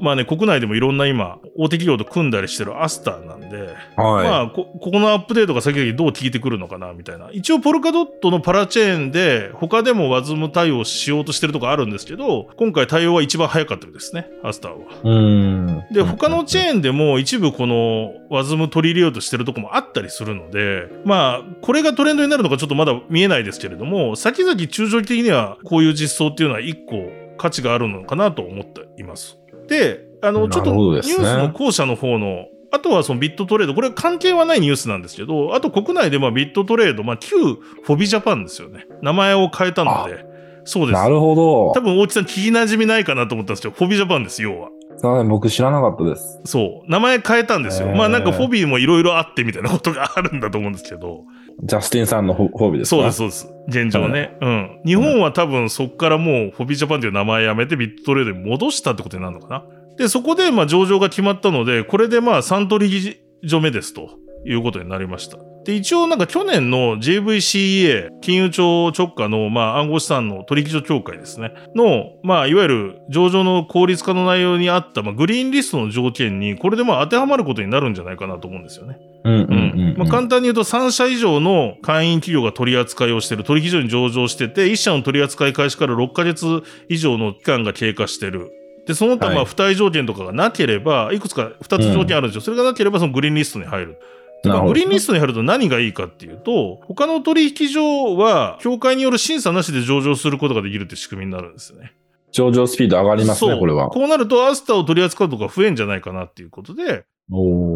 [0.01, 7.31] まあね、国内でもいろんな今、大手企業と組んだりしてるアスターなんで、はい、まあこ、ここのアップデートが先々どう効いてくるのかな、みたいな。
[7.33, 14.79] 一応、ポルカドットのパラチェーンで、他でも WASM 対応しようとしてるとこあるんですけど、今回対応は一番早かったですね、アスターは。
[15.05, 29.39] うんで、他のチェーンでも一部この WASM 取り入れようとしてるとこもあったりするので、まあ、これがトレンドになるのかちょっとまだ見えないですけれども、先々中長期的にはこういう実装っていうのは一個価値があるのかなと思っています。
[29.69, 38.87] で、あの、ちょっとニュースの後者の方の、あとはそのビットトレード、これ関係はないニュースなんですけど、あと国内でまあビットトレード、まあ旧フォビジャパンですよね。
[39.01, 40.25] 名前を変えたので、
[40.65, 41.01] そうです。
[41.01, 41.81] なるほど多。
[41.81, 43.73] 分大木さん聞き馴染みないかなと思ったんですよ。
[43.75, 44.69] フォビージャパンです、要は。
[44.99, 46.41] すいません、僕知らなかったです。
[46.45, 46.91] そう。
[46.91, 47.89] 名前変えたんですよ。
[47.89, 51.23] まあなんかフォビーもいろいろあってみたいなことがあるんだと思うんですけど。
[51.63, 52.97] ジャスティンさんのホホビーですか？
[52.97, 53.49] そうです、そうです。
[53.69, 54.37] 現状ね。
[54.41, 54.81] うん。
[54.85, 59.65] 日本は多分そこからもうフォビージャパンという名前やめてビットトレードに戻したってことになるのかな。
[59.97, 63.17] で、そこでまあ上場が決まったので、これでまあ3取引
[63.49, 64.11] 所目ですと
[64.47, 65.39] いうことになりました。
[65.65, 71.53] で、一応なんか去年の JVCEA、金融庁直下のまあ暗号資産の取引所協会ですね。
[71.75, 78.99] の、まあいわゆる上場の効率化の内容にあった、まあグリーンリストの条件に、これでまあ当てはまることになるんじゃないかなと思うんですよね。
[79.25, 79.95] うんうんううんん。
[79.99, 88.51] まあ、簡単に言うと3社以上の会員企業が取り扱いをしている取引所に上場してて1社の取り扱い開始から6ヶ月以上の期間が経過してる。
[88.87, 92.41] で、その他、はいまあ、付帯条件とかがなければ、いくつか2つ条件あるんですよ。
[92.41, 93.99] それがなければ、そのグリーンリストに入る。
[94.45, 101.93] グリーンリストに入ると何がいいかっていうと、他の取引所は、協会による審査なしで上場することができるって仕組みになるんですよね。
[102.31, 103.89] 上場スピード上がりますね、これは。
[103.89, 107.05] こうなると、アスターを取り扱うとか増えんじゃないかなっていうことで、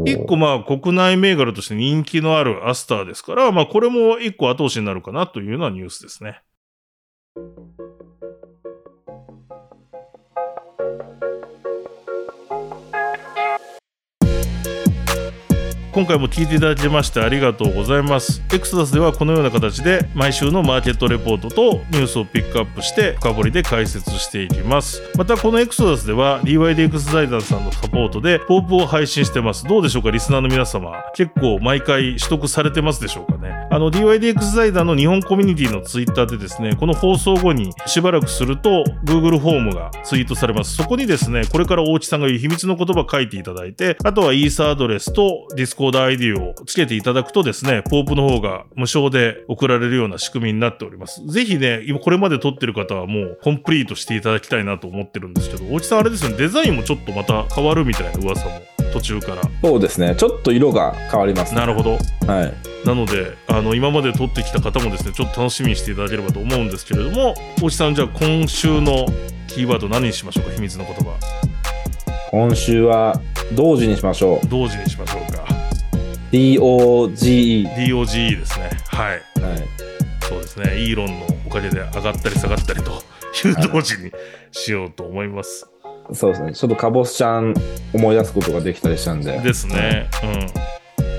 [0.06, 6.42] 一個まあ国内銘柄として人気のあるアスターですから、まあこれも一個後押しになるかなというようなニュースですね。
[15.93, 18.43] 今回も聞いていただきましてありがとうございます。
[18.51, 25.03] エクソダスではこのような形で毎週のマーケットレポートとニュースをピックアップして深掘りで解説していきます。
[25.18, 29.64] またこのエクソダスでは DYDX 財団さんのサポートでポープを配信してます。
[29.64, 30.95] どうでしょうかリスナーの皆様。
[31.14, 33.68] 結構毎回取得されてますでしょうかね。
[33.70, 40.74] あの DYDX 財団の日本コミュニティのツイッターでですね、この放送後にしばらくすると Google フォームがツイートされます。
[40.74, 45.49] そこにですね、これから大地さんが言う秘密の言葉書いていただいて、あとはイーサアドレスと
[45.82, 51.26] Discord ID をつけていただくとですね、ポープの方が無償で送られるような仕組みになっております。
[51.26, 58.62] ぜひね、今これまで撮ってる方はもうコンプリートしていただきたいなと思ってるんですけど、大地さんあれですね、デザインもちょっとまた変わるみたいな噂も
[58.92, 59.42] 途中から。
[59.62, 60.14] そうですね。
[60.16, 61.60] ちょっと色が変わります、ね。
[61.60, 61.98] なるほど。
[62.26, 62.86] はい。
[62.86, 69.06] なので、あの、今まで撮ってきた方もですね、ちょっと楽しみにしていただければと思うんですけれども、大地さん、じゃあ今週の
[69.48, 71.18] キーワード何にしましょうか秘密の言葉。
[72.30, 73.20] 今週は
[73.54, 74.46] 同時にしましょう。
[74.48, 75.21] 同時にしましょうか。
[76.32, 77.68] DOGE。
[77.76, 78.70] DOGE ですね。
[78.88, 79.10] はい。
[79.40, 79.68] はい。
[80.20, 80.78] そうですね。
[80.78, 82.90] イーロンのおかげで上がったり下がったりと
[83.46, 84.10] いう同時に
[84.50, 85.68] しようと思います。
[86.14, 86.52] そうですね。
[86.54, 87.54] ちょっとカボスちゃん
[87.92, 89.38] 思い出すことができたりしたんで。
[89.38, 90.08] ですね。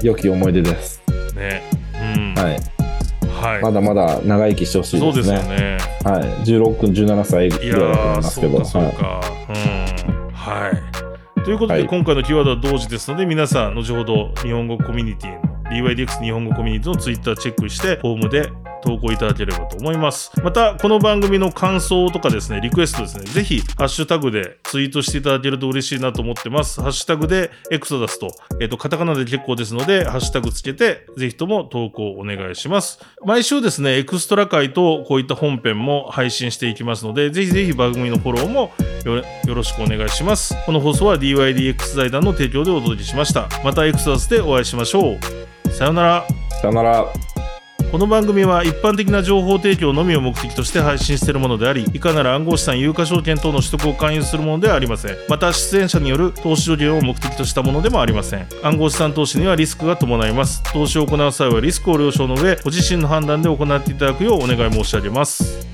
[0.01, 1.01] 良き思い出です。
[1.07, 1.39] うん。
[1.39, 1.61] ね。
[1.93, 2.33] うん。
[2.33, 2.59] はい。
[3.41, 3.61] はい。
[3.61, 5.37] まだまだ長生きしてほしいそうですね。
[5.37, 5.77] ですよね。
[6.03, 6.23] はい。
[6.43, 8.51] 16分、17歳ぐいらいだと思いますけど。
[8.51, 9.21] そうか、そうはいか。
[9.49, 10.31] うん。
[10.33, 10.92] はい。
[11.43, 11.87] ということで、はい。
[11.87, 18.49] 今回のキーワードは同時ですので、皆さん、後ほど日本語コミュニティの DYDX 日本語コミュニティのツイッターチェックして、フォームで
[18.83, 20.31] 投稿いただければと思います。
[20.43, 26.81] また、この番組の感想とかですね、リクエストですね、ぜひ、ハッシュタグでツイートしていただけると嬉しいなと思ってます。
[26.81, 28.27] ハッシュタグでエクソダスと、
[28.59, 32.99] えっ、と、カタカナで結構ですので、ハッシュタグつけて、ぜひとも投稿お願いします。
[33.25, 38.71] 毎週ですね、エクストラ回とこういった本編も配信していきますので、ぜひぜひ番組のフォローも
[39.45, 40.55] よろしくお願いします。
[40.65, 43.47] この放送は DYDX 財団の提供でお届けしました。
[43.63, 45.69] またエクソダスでお会いしましょう。
[45.71, 46.27] さよなら。
[46.61, 47.32] さよなら。
[47.93, 55.17] この番組は一般的な情報提供のみを目的として配信しているものであり、いかなる暗号資産有価証券等の取得を勧誘するものではありません。
[55.29, 58.47] また、出演者による投資助言を目的としたものでもありません。
[58.63, 60.63] 暗号資産投資にはリスクが伴います。
[60.73, 65.67] 投資を行う際はリスクを了承の上、ご自身の判断で行っていただくようお願い申し上げます。